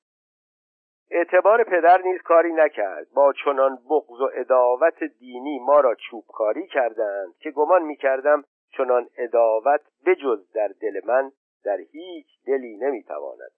[1.10, 3.06] اعتبار پدر نیز کاری نکرد.
[3.14, 8.44] با چنان بغض و اداوت دینی ما را چوبکاری کردند که گمان می‌کردم
[8.76, 11.32] چنان اداوت بجز در دل من
[11.64, 13.50] در هیچ دلی نمی‌تواند.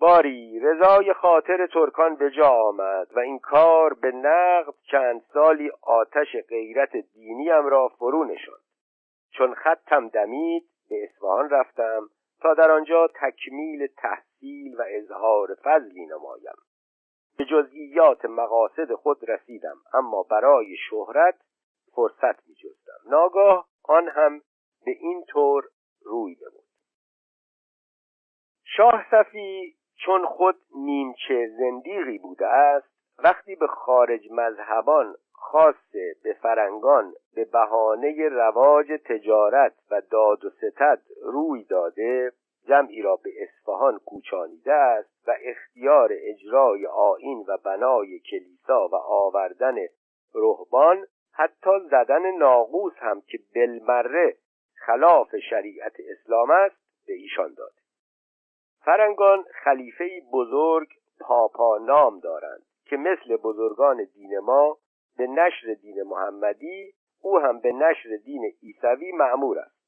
[0.00, 6.36] باری رضای خاطر ترکان به جا آمد و این کار به نقد چند سالی آتش
[6.48, 8.62] غیرت دینیم را فرو نشاند.
[9.30, 12.08] چون خطم دمید به اصفهان رفتم
[12.40, 14.31] تا در آنجا تکمیل تحصیل
[14.78, 16.54] و اظهار فضلی نمایم
[17.38, 21.34] به جزئیات مقاصد خود رسیدم اما برای شهرت
[21.94, 23.10] فرصت می جستم.
[23.10, 24.38] ناگاه آن هم
[24.84, 25.64] به این طور
[26.04, 26.64] روی نمود
[28.64, 32.88] شاه صفی چون خود نیمچه زندیقی بوده است
[33.18, 41.02] وقتی به خارج مذهبان خاصه به فرنگان به بهانه رواج تجارت و داد و ستد
[41.22, 42.32] روی داده
[42.68, 49.76] جمعی را به اصفهان کوچانیده است و اختیار اجرای آین و بنای کلیسا و آوردن
[50.34, 54.36] رهبان حتی زدن ناقوس هم که بلمره
[54.74, 57.82] خلاف شریعت اسلام است به ایشان داده
[58.84, 60.88] فرنگان خلیفه بزرگ
[61.20, 64.78] پاپا نام دارند که مثل بزرگان دین ما
[65.16, 69.82] به نشر دین محمدی او هم به نشر دین عیسوی معمور است.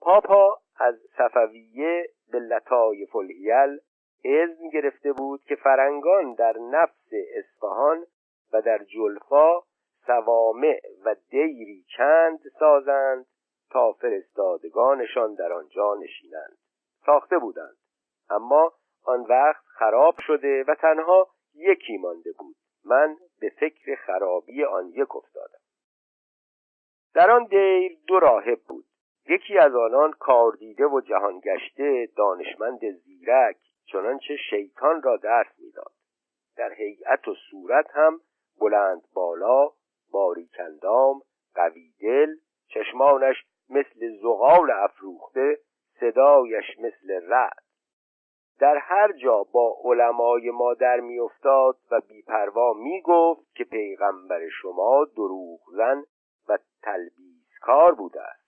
[0.00, 3.80] پاپا از صفویه به لطای فلحیل
[4.24, 8.06] اذن گرفته بود که فرنگان در نفس اصفهان
[8.52, 9.60] و در جلفا
[10.06, 13.26] سوامع و دیری چند سازند
[13.70, 16.58] تا فرستادگانشان در آنجا نشینند.
[17.06, 17.76] ساخته بودند.
[18.30, 18.72] اما
[19.04, 22.56] آن وقت خراب شده و تنها یکی مانده بود.
[22.84, 25.60] من به فکر خرابی آن یک افتادم.
[27.14, 28.84] در آن دیر دو راهب بود.
[29.28, 33.56] یکی از آنان کاردیده و جهان گشته دانشمند زیرک
[33.92, 35.92] چنانچه شیطان را درس می‌داد.
[36.56, 38.20] در هیئت و صورت هم
[38.60, 39.68] بلند بالا
[40.12, 41.20] باریکندام
[41.54, 42.34] قوی دل
[42.68, 43.36] چشمانش
[43.70, 45.58] مثل زغال افروخته
[46.00, 47.62] صدایش مثل رعد.
[48.60, 55.60] در هر جا با علمای ما در میافتاد و بیپروا می‌گفت که پیغمبر شما دروغ
[55.76, 56.04] زن
[56.48, 58.39] و تلبیسکار بوده است.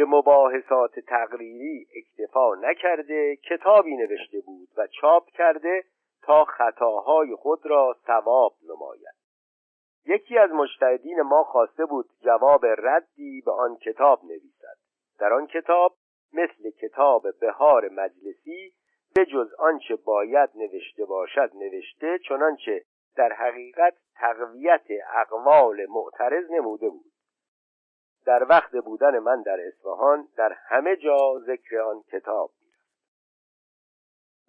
[0.00, 5.84] به مباحثات تقریری اکتفا نکرده کتابی نوشته بود و چاپ کرده
[6.22, 9.14] تا خطاهای خود را ثواب نماید.
[10.06, 14.76] یکی از مجتهدین ما خواسته بود جواب ردی به آن کتاب نویسد.
[15.18, 15.94] در آن کتاب
[16.32, 18.72] مثل کتاب بهار مجلسی
[19.14, 22.82] به جز آنچه باید نوشته باشد نوشته چنانچه
[23.16, 27.12] در حقیقت تقویت اقوال معترض نموده بود.
[28.26, 32.50] در وقت بودن من در اصفهان در همه جا ذکر آن کتاب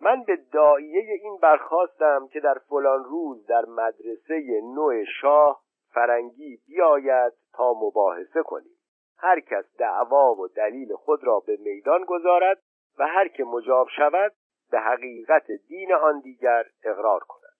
[0.01, 5.61] من به دایه این برخواستم که در فلان روز در مدرسه نوع شاه
[5.93, 8.77] فرنگی بیاید تا مباحثه کنیم.
[9.17, 12.61] هر کس دعوا و دلیل خود را به میدان گذارد
[12.99, 14.33] و هر که مجاب شود
[14.71, 17.57] به حقیقت دین آن دیگر اقرار کند.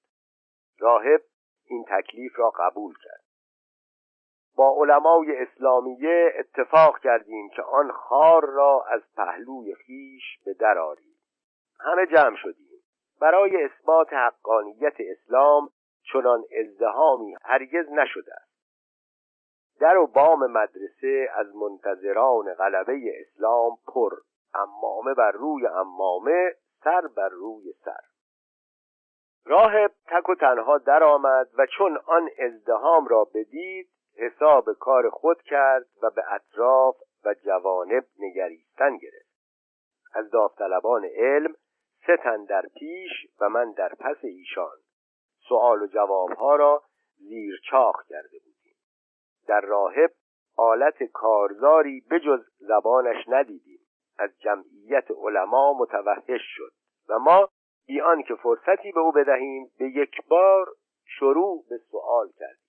[0.80, 1.22] راهب
[1.66, 3.21] این تکلیف را قبول کرد.
[4.56, 11.16] با علمای اسلامیه اتفاق کردیم که آن خار را از پهلوی خیش به در آریم.
[11.80, 12.68] همه جمع شدیم.
[13.22, 15.70] برای اثبات حقانیت اسلام
[16.14, 18.52] چنان ازدهامی هرگز نشده است.
[19.80, 24.12] در و بام مدرسه از منتظران غلبه اسلام پر
[24.54, 28.02] امامه بر روی امامه سر بر روی سر.
[29.46, 33.90] راهب تک و تنها درآمد و چون آن ازدهام را بدید
[34.22, 36.96] حساب کار خود کرد و به اطراف
[37.26, 39.32] و جوانب نگریستن گرفت.
[40.14, 41.56] از داوطلبان علم
[42.08, 44.78] سه تن در پیش و من در پس ایشان.
[45.50, 46.84] سوال و جوابها را
[47.18, 48.76] زیر چاخ کرده بودیم.
[49.48, 50.12] در راهب
[50.58, 53.80] آلت کارزاری بجز زبانش ندیدیم.
[54.18, 56.72] از جمعیت علما متوحش شد
[57.10, 57.50] و ما
[57.88, 60.68] بیان که فرصتی به او بدهیم به یک بار
[61.06, 62.61] شروع به سوال کردیم.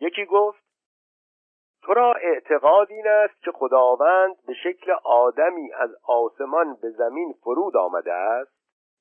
[0.00, 0.64] یکی گفت
[1.82, 7.76] تو را اعتقاد این است که خداوند به شکل آدمی از آسمان به زمین فرود
[7.76, 8.52] آمده است؟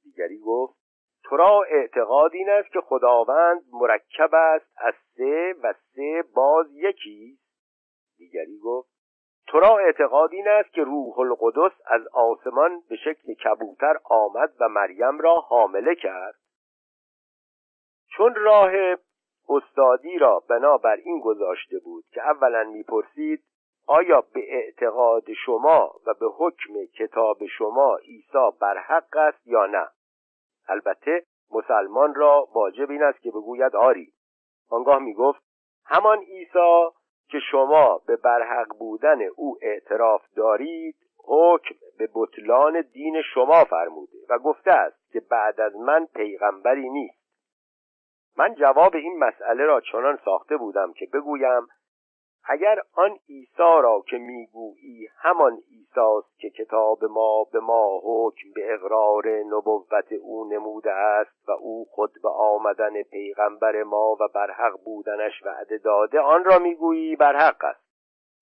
[0.03, 0.83] دیگری گفت
[1.23, 7.37] تو را اعتقاد این است که خداوند مرکب است از سه و سه باز یکی
[8.17, 8.93] دیگری گفت
[9.47, 14.69] تو را اعتقاد این است که روح القدس از آسمان به شکل کبوتر آمد و
[14.69, 16.35] مریم را حامله کرد.
[18.17, 18.99] چون راهب
[19.49, 23.43] استادی را بنابر این گذاشته بود که اولا می‌پرسید
[23.87, 29.87] آیا به اعتقاد شما و به حکم کتاب شما عیسی برحق است یا نه؟
[30.67, 34.13] البته مسلمان را واجب این است که بگوید آری.
[34.69, 35.43] آنگاه می‌گفت
[35.85, 36.89] همان عیسی
[37.29, 44.39] که شما به برحق بودن او اعتراف دارید حکم به بطلان دین شما فرموده و
[44.39, 47.22] گفته است که بعد از من پیغمبری نیست.
[48.37, 51.67] من جواب این مسئله را چنان ساخته بودم که بگویم
[52.45, 58.73] اگر آن عیسی را که می‌گویی همان عیسی که کتاب ما به ما حکم به
[58.73, 65.43] اقرار نبوت او نموده است و او خود به آمدن پیغمبر ما و برحق بودنش
[65.45, 67.83] وعده داده آن را می‌گویی برحق است.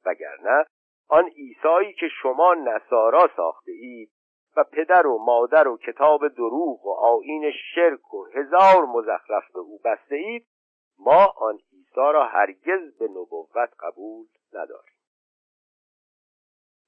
[0.06, 0.66] وگرنه
[1.10, 4.12] آن عیسایی که شما نصارا ساخته اید
[4.58, 9.80] و پدر و مادر و کتاب دروغ و آین شرک و هزار مزخرف به او
[9.86, 10.46] بسته اید
[11.00, 14.96] ما آن عیسی را هرگز به نبوت قبول نداریم.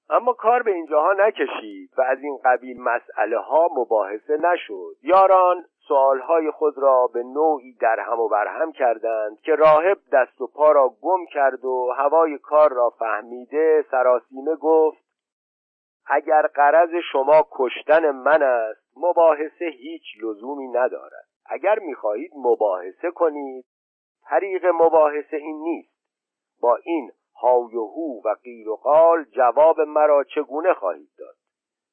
[0.09, 4.95] اما کار به اینجاها نکشید و از این قبیل مسئله ها مباحثه نشد.
[5.01, 10.71] یاران سوالهای خود را به نوعی درهم و برهم کردند که راهب دست و پا
[10.71, 15.02] را گم کرد و هوای کار را فهمیده سراسیمه گفت
[16.05, 21.27] اگر قرض شما کشتن من است مباحثه هیچ لزومی ندارد.
[21.45, 23.65] اگر می‌خواهید مباحثه کنید
[24.29, 25.93] طریق مباحثه این نیست.
[26.61, 31.35] با این های و هو و قیل و قال جواب مرا چگونه خواهید داد؟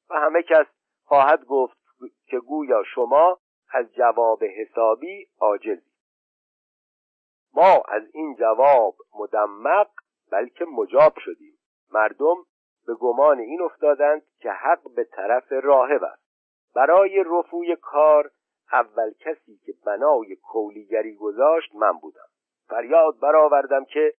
[0.09, 0.65] و همه کس
[1.05, 1.77] خواهد گفت
[2.25, 3.39] که گویا شما
[3.73, 5.91] از جواب حسابی عاجزید
[7.53, 9.89] ما از این جواب مدمق
[10.31, 11.57] بلکه مجاب شدیم.
[11.91, 12.35] مردم
[12.87, 16.23] به گمان این افتادند که حق به طرف راهب است.
[16.75, 18.31] برای رفوی کار
[18.71, 22.27] اول کسی که بنای کولیگری گذاشت من بودم.
[22.69, 24.13] فریاد برآوردم که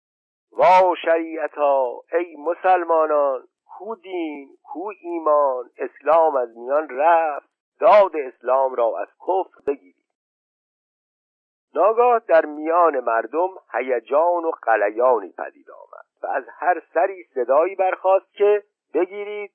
[0.53, 7.49] وا شریعتا ای مسلمانان کو دین کو ایمان اسلام از میان رفت
[7.81, 10.03] داد اسلام را از کفر بگیرید.
[11.75, 16.12] ناگاه در میان مردم هیجان و قلیانی پدید آمد.
[16.23, 18.63] و از هر سری صدایی برخاست که
[18.95, 19.53] بگیرید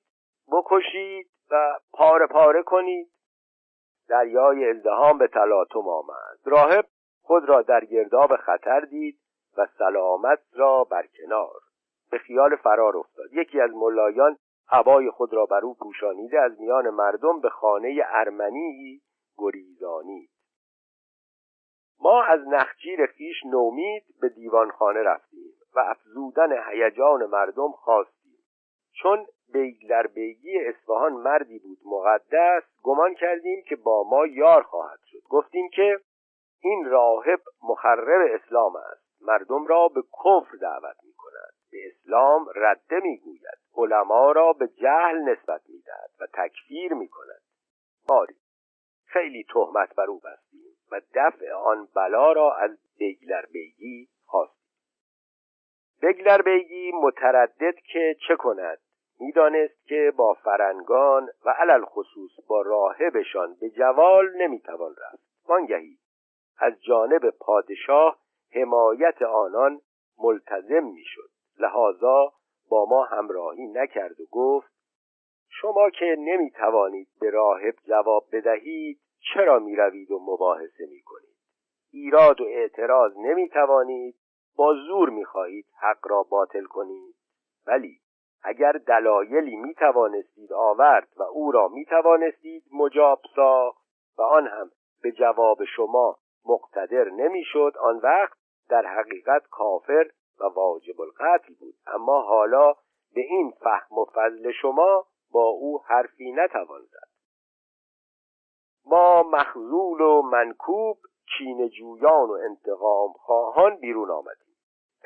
[0.52, 3.08] بکشید و پاره پاره کنید.
[4.08, 6.38] دریای ازدهام به تلاطم آمد.
[6.44, 6.86] راهب
[7.22, 9.18] خود را در گرداب خطر دید
[9.58, 11.60] و سلامت را برکنار
[12.10, 13.32] به خیال فرار افتاد.
[13.32, 14.36] یکی از ملایان
[14.68, 19.00] هوای خود را بر او پوشانیده از میان مردم به خانه ارمنی
[19.38, 20.30] گریزانید.
[22.00, 25.57] ما از نخجیر خیش نومید به دیوانخانه رفتیم.
[25.78, 28.38] و افزودن هیجان مردم خواستیم.
[28.92, 35.22] چون بیگلر بیگی اصفهان مردی بود مقدس گمان کردیم که با ما یار خواهد شد.
[35.28, 36.00] گفتیم که
[36.62, 39.22] این راهب مخرب اسلام است.
[39.22, 44.68] مردم را به کفر دعوت می کند به اسلام رده می گوید علما را به
[44.68, 47.42] جهل نسبت می دهد و تکفیر می کند
[48.08, 48.36] باری.
[49.06, 54.08] خیلی تهمت بر او بستیم و دفع آن بلا را از بگلر بیگی
[56.02, 58.78] بگلر بیگی متردد که چه کند؟
[59.20, 65.22] می‌دانست که با فرنگان و علل خصوص با راهبشان به جوال نمی‌توان رفت.
[65.48, 65.98] وانگهی
[66.58, 68.18] از جانب پادشاه
[68.54, 69.80] حمایت آنان
[70.18, 71.30] ملتزم می‌شد.
[71.58, 72.32] لحاظا
[72.70, 74.72] با ما همراهی نکرد و گفت
[75.48, 79.00] شما که نمی‌توانید به راهب جواب بدهید
[79.34, 81.36] چرا می‌روید و مباحثه می‌کنید؟
[81.92, 84.14] ایراد و اعتراض نمی‌توانید
[84.58, 87.14] با زور می‌خواهید حق را باطل کنید.
[87.66, 88.00] ولی
[88.42, 93.82] اگر دلایلی می توانستید آورد و او را می توانستید مجاب ساخت
[94.18, 94.70] و آن هم
[95.02, 98.38] به جواب شما مقتدر نمی‌شد آن وقت
[98.68, 101.74] در حقیقت کافر و واجب القتل بود.
[101.86, 102.72] اما حالا
[103.14, 107.08] به این فهم و فضل شما با او حرفی نتوان زد.
[108.86, 110.98] ما مخزول و منکوب
[111.38, 114.47] چین جویان و انتقام خواهان بیرون آمدیم.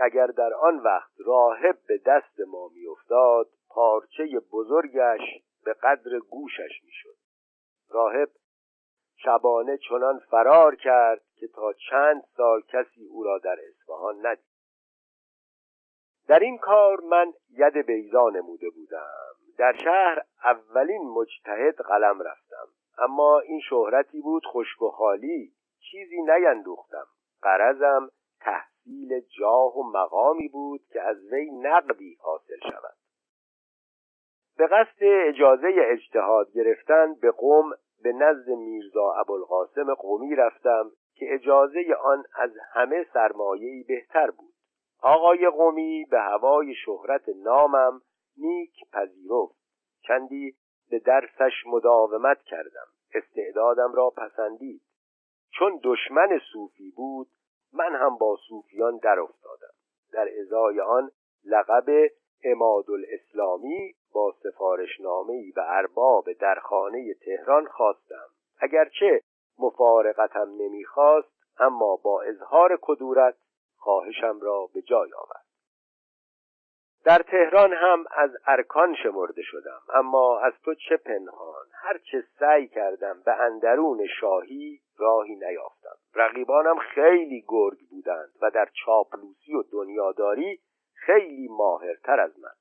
[0.03, 5.21] اگر در آن وقت راهب به دست ما میافتاد پارچه بزرگش
[5.65, 7.17] به قدر گوشش می‌شد.
[7.91, 8.29] راهب
[9.17, 14.53] شبانه چنان فرار کرد که تا چند سال کسی او را در اصفهان ندید.
[16.29, 19.35] در این کار من ید بیزا نموده بودم.
[19.59, 22.67] در شهر اولین مجتهد قلم رفتم.
[22.99, 25.53] اما این شهرتی بود خشک و خالی.
[25.91, 27.07] چیزی نیندوختم.
[27.43, 28.72] قرضم ته.
[28.83, 32.95] تحصیل جاه و مقامی بود که از وی نقدی حاصل شود.
[34.57, 37.71] به قصد اجازه اجتهاد گرفتن به قوم
[38.03, 44.53] به نزد میرزا ابوالقاسم قومی رفتم که اجازه آن از همه سرمایه‌ای بهتر بود.
[45.03, 48.01] آقای قومی به هوای شهرت نامم
[48.37, 49.57] نیک پذیرفت.
[50.03, 50.55] چندی
[50.91, 52.87] به درسش مداومت کردم.
[53.15, 54.83] استعدادم را پسندید.
[55.51, 57.29] چون دشمن صوفی بود
[57.73, 59.73] من هم با صوفیان در افتادم.
[60.13, 61.11] در ازای آن
[61.45, 62.11] لقب
[62.45, 68.29] اماد الاسلامی با سفارشنامه‌ای به ارباب در خانه تهران خواستم.
[68.61, 69.21] اگرچه
[69.59, 73.35] مفارقتم نمی‌خواست اما با اظهار کدورت
[73.77, 75.43] خواهشم را به جای آورد.
[77.05, 82.69] در تهران هم از ارکان شمرده شدم اما از تو چه پنهان؟ هر چه سعی
[82.69, 85.97] کردم به اندرون شاهی راهی نیافتم.
[86.15, 90.61] رقیبانم خیلی گرگ بودند و در چاپلوسی و دنیاداری
[90.95, 92.53] خیلی ماهرتر از من.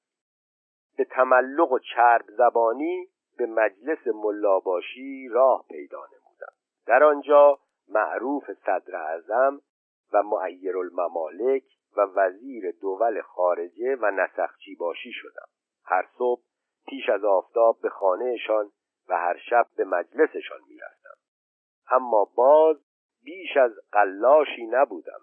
[0.97, 3.07] به تملق و چرب زبانی
[3.37, 6.53] به مجلس ملاباشی راه پیدا نمودم.
[6.85, 7.59] در آنجا
[7.89, 9.61] معروف صدر اعظم
[10.13, 11.63] و معیر الممالک
[11.97, 15.47] و وزیر دول خارجه و نسخچی باشی شدم.
[15.85, 16.41] هر صبح
[16.87, 18.71] پیش از آفتاب به خانهشان
[19.09, 21.00] و هر شب به مجلسشان می‌رفتم.
[21.91, 22.77] اما باز
[23.23, 25.19] بیش از قلاشی نبودم.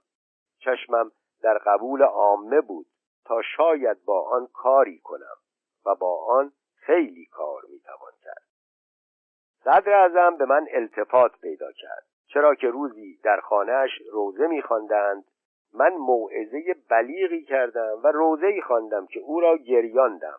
[0.59, 1.13] چشمم
[1.43, 2.87] در قبول عامه بود
[3.25, 5.37] تا شاید با آن کاری کنم
[5.87, 8.43] و با آن خیلی کار می‌توان کرد.
[9.65, 12.05] صدر ازم به من التفات پیدا کرد.
[12.27, 15.25] چرا که روزی در خانهاش روزه میخواندند
[15.75, 20.39] من موعظه بلیغی کردم و روزه خواندم که او را گریاندم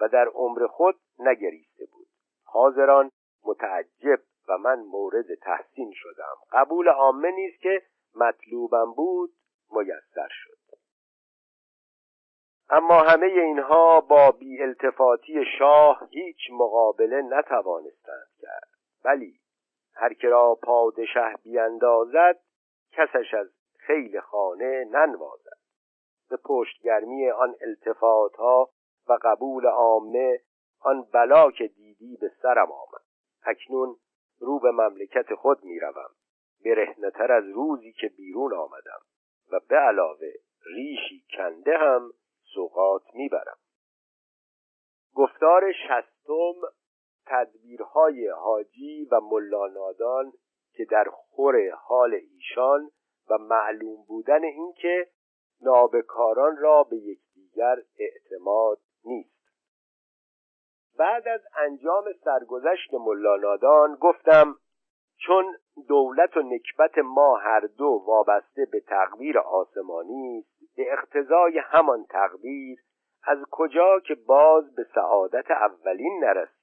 [0.00, 2.06] و در عمر خود نگریسته بود.
[2.44, 3.10] حاضران
[3.44, 6.36] متعجب و من مورد تحسین شدم.
[6.52, 7.82] قبول عامه نیست که
[8.14, 9.30] مطلوبم بود
[9.70, 10.58] میسر شد.
[12.70, 18.68] اما همه اینها با التفاتی شاه هیچ مقابله نتوانستند کرد.
[19.04, 19.40] ولی
[19.94, 22.40] هر که را پادشه بیاندازد
[22.92, 23.48] کسش از
[23.78, 25.58] خیل خانه ننوازد.
[26.30, 28.70] به پشتگرمی آن التفات ها
[29.08, 30.40] و قبول عامه
[30.80, 33.02] آن بلا که دیدی به سرم آمد.
[33.42, 33.96] اکنون
[34.38, 36.10] رو به مملکت خود می‌روم.
[36.64, 39.00] برهنهتر از روزی که بیرون آمدم
[39.52, 40.32] و به علاوه
[40.66, 42.12] ریشی کنده هم
[42.54, 43.58] سوقات می‌برم.
[45.14, 46.54] گفتار شستم
[47.26, 50.32] تدبیرهای حاجی و ملانادان
[50.72, 52.90] که در خور حال ایشان
[53.30, 55.08] و معلوم بودن اینکه
[55.60, 59.37] نابکاران را به یکدیگر اعتماد نیست.
[60.98, 64.54] بعد از انجام سرگذشت ملانادان گفتم
[65.26, 65.56] چون
[65.88, 72.78] دولت و نکبت ما هر دو وابسته به تقدیر آسمانی است به اقتضای همان تقدیر
[73.24, 76.58] از کجا که باز به سعادت اولین نرسید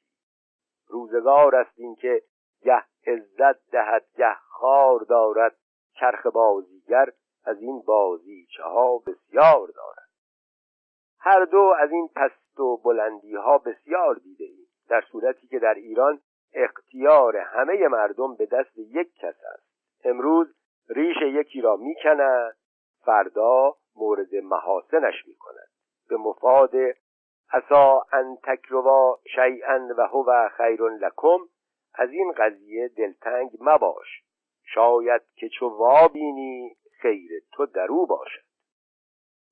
[0.88, 2.22] روزگار است این که
[2.62, 5.56] گه عزت دهد گه خار دارد
[6.00, 7.12] چرخ بازیگر
[7.46, 10.10] از این بازیچه ها بسیار دارد.
[11.20, 12.10] هر دو از این
[12.56, 16.22] پست و بلندی ها بسیار دیده ایم در صورتی که در ایران
[16.54, 19.68] اختیار همه مردم به دست یک کس است.
[20.04, 20.56] امروز
[20.90, 22.56] ریش یکی را می‌کند
[23.06, 25.68] فردا مورد محاسنش می‌کند.
[26.10, 26.72] به مفاد
[27.54, 31.40] اسا ان تکروا شیئا و هو خیر لکم
[31.96, 34.24] از این قضیه دلتنگ مباش.
[34.74, 38.46] شاید که چو وابینی خیر تو درو باشد.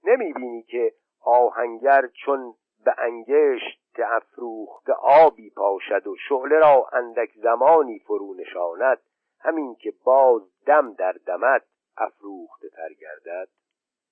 [0.04, 2.54] نمی بینی که آهنگر چون
[2.86, 8.98] به انگشت افروخت آبی پاشد و شعله را اندک زمانی فرو نشاند
[9.40, 11.64] همین که باز دم در دمت
[11.98, 13.48] افروخته تر گردد؟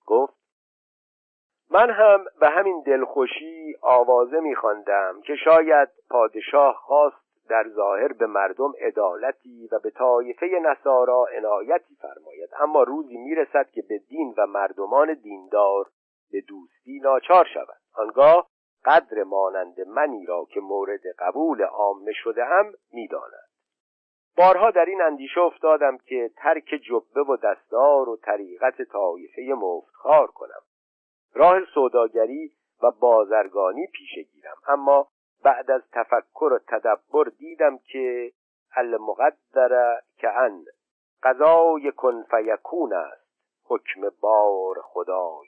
[0.06, 0.34] گفت
[1.70, 8.74] من هم به همین دلخوشی آوازه میخواندم که شاید پادشاه خواست در ظاهر به مردم
[8.82, 15.14] عدالتی و به طایفه نصارا عنایتی فرماید اما روزی می‌رسد که به دین و مردمان
[15.14, 15.86] دیندار
[16.32, 17.82] به دوستی ناچار شود.
[17.94, 18.51] آنگاه
[18.86, 23.52] قدر مانند منی را که مورد قبول عامه شده هم می‌داند.
[24.38, 30.62] بارها در این اندیشه افتادم که ترک جبه و دستار و طریقت طایفه مفتخار کنم.
[31.34, 32.52] راه سوداگری
[32.84, 35.08] و بازرگانی پیشه گیرم اما
[35.44, 38.32] بعد از تفکر و تدبر دیدم که
[38.76, 40.66] المقدر که ان
[41.24, 43.32] قضای کن فیکون است
[43.66, 45.48] حکم بار خدای.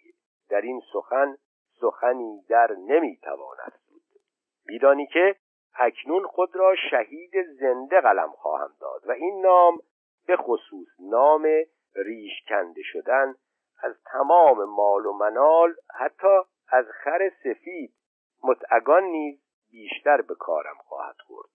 [0.50, 1.38] در این سخن
[1.82, 4.02] سخنی در نمی‌تواند بود.
[4.66, 5.36] میدانی که
[5.76, 9.78] اکنون خود را شهید زنده قلم خواهم داد و این نام
[10.28, 11.48] به خصوص نام
[11.96, 13.36] ریش کنده شدن
[13.84, 16.38] از تمام مال و منال حتی
[16.72, 17.94] از خر سفید
[18.44, 19.40] متعگان نیز
[19.72, 21.50] بیشتر به کارم خواهد خورد.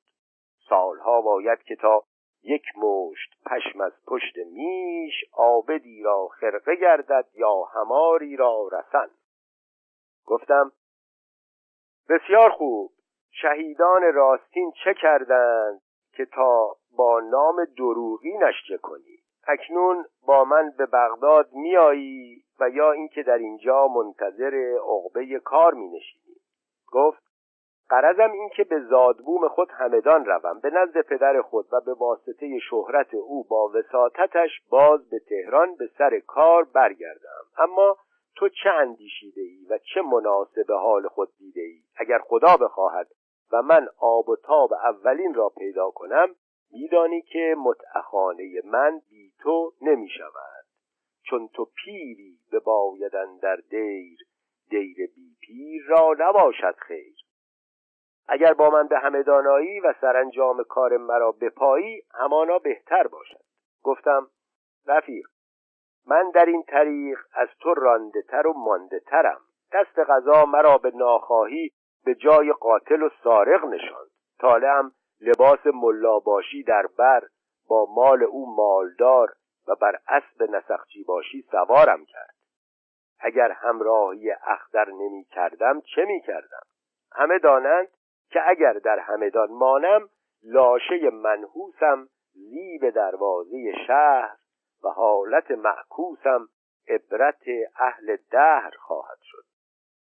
[0.69, 2.05] سالها باید که تا
[2.43, 9.11] یک مشت پشم از پشت میش آبدی را خرقه گردد یا هماری را رسن
[10.29, 10.73] گفتم
[12.09, 12.91] بسیار خوب.
[13.31, 15.81] شهیدان راستین چه کردند
[16.13, 22.93] که تا با نام دروغی نشچه کنی؟ اکنون با من به بغداد میایی و یا
[22.93, 26.37] اینکه در اینجا منتظر عقبه کار می نشینی
[26.93, 27.23] گفت
[27.89, 32.59] قرضم این که به زادبوم خود همدان روم به نزد پدر خود و به واسطه
[32.59, 37.45] شهرت او با وساطتش باز به تهران به سر کار برگردم.
[37.59, 37.97] اما
[38.39, 43.09] تو چه اندیشیده ای و چه مناسب حال خود دیده ای اگر خدا بخواهد
[43.53, 46.29] و من آب و تاب اولین را پیدا کنم
[46.73, 50.65] میدانی که متعخانه من بی تو نمی شود
[51.23, 54.19] چون تو پیری به بایدن در دیر
[54.71, 57.17] دیر بی پیر را نباشد خیر.
[58.29, 63.41] اگر با من به همه دانایی و سرانجام کار مرا بپایی همانا بهتر باشد.
[63.83, 64.31] گفتم
[64.87, 65.27] رفیق
[66.09, 69.41] من در این طریق از تو رانده تر و مانده ترم.
[69.73, 71.71] دست غذا مرا به ناخواهی
[72.05, 74.11] به جای قاتل و سارق نشاند.
[74.41, 77.23] طالعم لباس ملاباشی در بر
[77.69, 79.33] با مال او مالدار
[79.69, 82.35] و بر اسب نسخچی باشی سوارم کرد.
[83.21, 86.63] اگر همراهی اختر نمی کردم چه می کردم؟
[87.13, 87.89] همه دانند
[88.31, 90.09] که اگر در همدان مانم
[90.45, 94.37] لاشه منحوسم زیب دروازه شهر
[94.85, 96.49] و حالت معکوسم
[96.89, 97.43] عبرت
[97.77, 99.45] اهل دهر خواهد شد.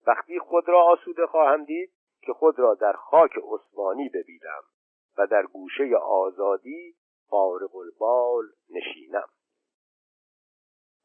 [0.08, 1.92] وقتی خود را آسوده خواهم دید
[2.22, 4.64] که خود را در خاک عثمانی ببینم
[5.18, 6.96] و در گوشه آزادی
[7.30, 9.28] فارغ البال نشینم.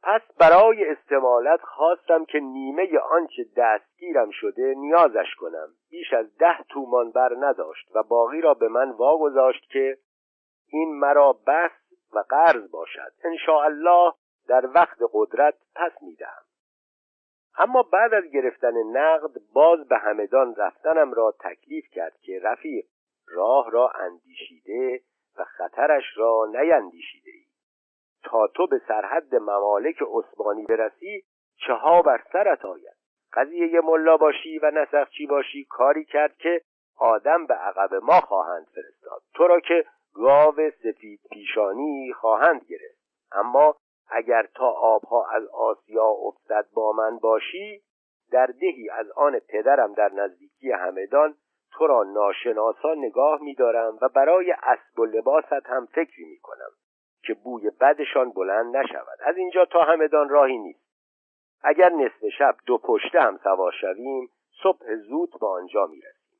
[0.03, 5.69] پس برای استمالت خواستم که نیمه آنچه دستگیرم شده نیازش کنم.
[5.91, 9.99] بیش از ده تومان بر نداشت و باقی را به من واگذاشت که
[10.69, 11.71] این مرا بس
[12.13, 13.13] و قرض باشد.
[13.49, 14.13] الله
[14.49, 16.43] در وقت قدرت پس می‌دهم.
[17.59, 22.85] اما بعد از گرفتن نقد باز به همدان رفتنم را تکلیف کرد که رفیق
[23.29, 25.01] راه را اندیشیده
[25.39, 27.45] و خطرش را نیندیشیده ای.
[28.25, 31.25] تا تو به سرحد ممالک عثمانی برسی
[31.67, 32.97] چه ها بر سرت آید؟
[33.33, 36.63] قضیه ملا باشی و نسخچی باشی کاری کرد که
[36.99, 39.23] آدم به عقب ما خواهند فرستاد.
[39.35, 39.85] تو را که
[40.15, 43.03] گاو سفید پیشانی خواهند گرفت.
[43.33, 43.77] اما
[44.11, 47.83] اگر تا آبها از آسیا افتد با من باشی
[48.33, 51.35] در دهی از آن پدرم در نزدیکی همدان
[51.73, 56.71] تو را ناشناسا نگاه میدارم و برای اسب و لباست هم فکری می‌کنم
[57.25, 59.19] که بوی بدشان بلند نشود.
[59.21, 60.83] از اینجا تا همدان راهی نیست.
[61.63, 64.29] اگر نصف شب دو پشته هم سوار شویم
[64.63, 66.39] صبح زود به آنجا می‌رسیم.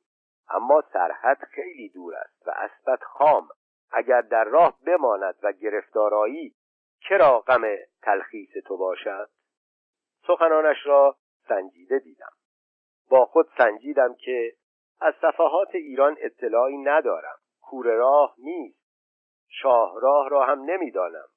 [0.49, 3.47] اما سرحد خیلی دور است و اسبت خام.
[3.93, 6.55] اگر در راه بماند و گرفتارایی
[7.09, 7.61] چرا غم
[8.01, 9.29] تلخیص تو باشد؟
[10.27, 11.15] سخنانش را
[11.47, 12.31] سنجیده دیدم.
[13.09, 14.53] با خود سنجیدم که
[15.01, 17.37] از صفحات ایران اطلاعی ندارم.
[17.61, 18.83] کوره راه نیست.
[19.49, 21.27] شاهراه را هم نمی‌دانم.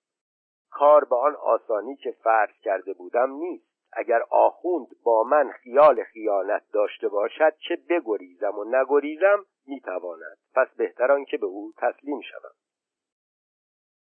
[0.70, 3.66] کار به آن آسانی که فرض کرده بودم نیست.
[3.92, 10.38] اگر آخوند با من خیال خیانت داشته باشد چه بگریزم و نگریزم؟ می‌تواند.
[10.54, 12.50] پس بهتر که به او تسلیم شوم.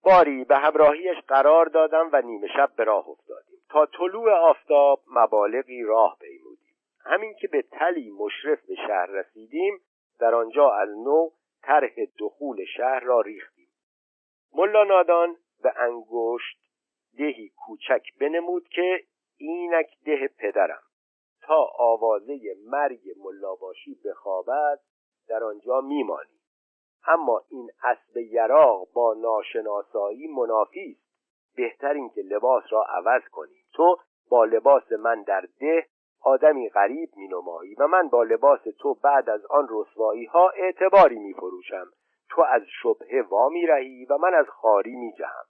[0.03, 3.59] باری به همراهیش قرار دادم و نیمه شب به راه افتادیم.
[3.69, 6.75] تا طلوع آفتاب مبالغی راه پیمودیم.
[7.05, 9.81] همین که به تلی مشرف به شهر رسیدیم
[10.19, 11.29] در آنجا از نو
[11.61, 13.67] طرح دخول شهر را ریختیم.
[14.53, 16.57] ملا نادان به انگشت
[17.17, 19.03] دهی کوچک بنمود که
[19.37, 20.83] اینک ده پدرم.
[21.41, 24.79] تا آوازه مرگ ملاباشی بخوابد
[25.29, 26.39] در آنجا میمانی.
[27.07, 31.05] اما این اسب یراق با ناشناسایی منافی است.
[31.55, 33.97] بهتر که لباس را عوض کنیم تو
[34.29, 35.85] با لباس من در ده
[36.21, 41.19] آدمی غریب می نمایی و من با لباس تو بعد از آن رسوایی ها اعتباری
[41.19, 41.87] می فروشم
[42.29, 45.45] تو از شبهه وا می رهی و من از خاری می جهم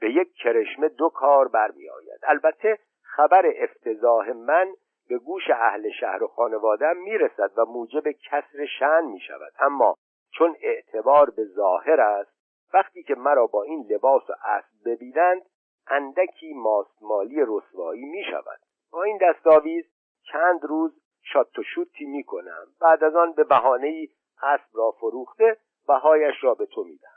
[0.00, 4.74] به یک کرشمه دو کار برمی آید البته خبر افتضاح من
[5.08, 9.94] به گوش اهل شهر و خانوادم می رسد و موجب کسر شن می شود اما
[10.38, 12.34] چون اعتبار به ظاهر است
[12.74, 15.42] وقتی که مرا با این لباس و اسب ببینند
[15.86, 18.60] اندکی ماستمالی رسوایی می شود
[18.92, 19.84] با این دستاویز
[20.32, 24.08] چند روز شات و شوتی می کنم بعد از آن به بهانه
[24.42, 25.56] اسب را فروخته
[25.86, 27.08] بهایش را به تو میدم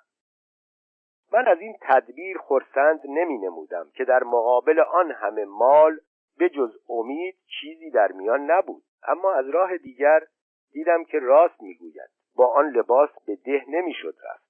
[1.31, 5.99] من از این تدبیر خرسند نمی نمودم که در مقابل آن همه مال
[6.37, 8.83] به جز امید چیزی در میان نبود.
[9.03, 10.27] اما از راه دیگر
[10.71, 12.09] دیدم که راست می‌گوید.
[12.35, 14.47] با آن لباس به ده نمی‌شد رفت.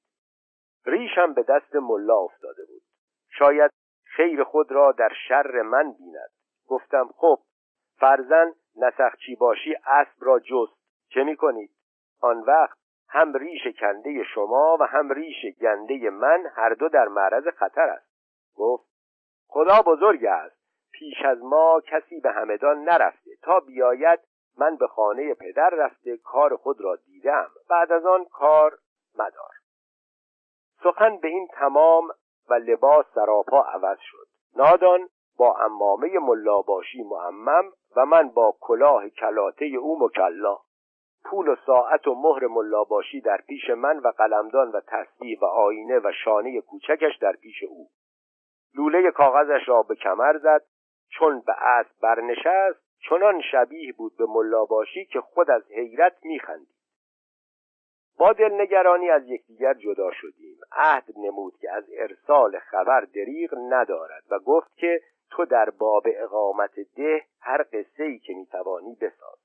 [0.86, 2.82] ریشم به دست ملا افتاده بود.
[3.30, 3.72] شاید
[4.04, 6.30] خیر خود را در شر من بیند.
[6.68, 7.40] گفتم خب
[8.00, 10.78] فرزن نسخچی باشی اسب را جست.
[11.10, 11.72] چه می کنید؟
[12.22, 12.78] آن وقت
[13.10, 18.08] هم ریش کنده شما و هم ریش گنده من هر دو در معرض خطر است.
[18.56, 18.88] گفت
[19.48, 20.57] خدا بزرگ است.
[21.00, 23.32] پیش از ما کسی به همدان نرفته.
[23.42, 24.20] تا بیاید
[24.58, 27.48] من به خانه پدر رفته کار خود را دیدم.
[27.70, 28.78] بعد از آن کار
[29.16, 29.54] مدار.
[30.84, 32.10] سخن به این تمام
[32.50, 34.28] و لباس سراپا عوض شد.
[34.56, 40.58] نادان با امامه ملاباشی معمم و من با کلاه کلاته او مکلا.
[41.26, 46.00] پول و ساعت و مهر ملاباشی در پیش من و قلمدان و تصویح و آینه
[46.00, 47.88] و شانه کوچکش در پیش او.
[48.76, 50.62] لوله کاغذش را به کمر زد
[51.10, 52.80] چون به اسب برنشست
[53.10, 56.78] چنان شبیه بود به ملاباشی که خود از حیرت میخندید
[58.18, 60.60] با دلنگرانی از یکدیگر جدا شدیم.
[60.72, 65.02] عهد نمود که از ارسال خبر دریغ ندارد و گفت که
[65.32, 69.40] تو در باب اقامت ده هر قصه ای که می‌توانی بساز.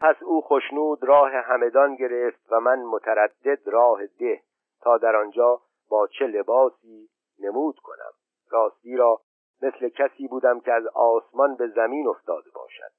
[0.00, 4.42] پس او خوشنود راه همدان گرفت و من متردد راه ده
[4.80, 7.08] تا در آنجا با چه لباسی
[7.38, 8.12] نمود کنم.
[8.50, 9.20] راستی را
[9.62, 12.92] مثل کسی بودم که از آسمان به زمین افتاده باشد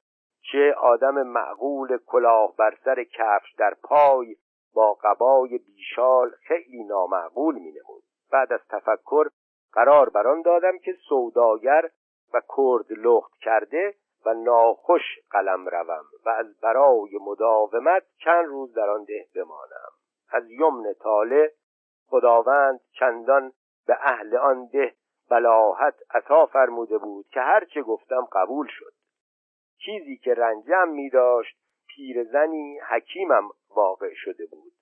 [0.51, 4.35] چه آدم معقول کلاه بر سر کفش در پای
[4.73, 8.03] با قبای بیشال خیلی نامعقول می نمود.
[8.31, 9.27] بعد از تفکر
[9.73, 11.89] قرار بر آن دادم که سوداگر
[12.33, 13.95] و کرد لخت کرده
[14.25, 19.91] و ناخوش قلم روم و از برای مداومت چند روز در آن ده بمانم
[20.31, 21.51] از یمن تاله
[22.07, 23.51] خداوند چندان
[23.87, 24.93] به اهل آن ده
[25.33, 28.93] بلاحت عطا فرموده بود که هرچه گفتم قبول شد.
[29.77, 31.57] چیزی که رنجم می داشت
[31.87, 34.73] پیرزنی حکیمم واقع شده بود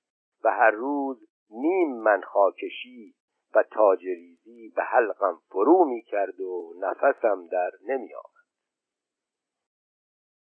[0.44, 3.16] و هر روز نیم من خاکشی
[3.56, 8.41] و تاجریزی به حلقم فرو می کرد و نفسم در نمی آمد.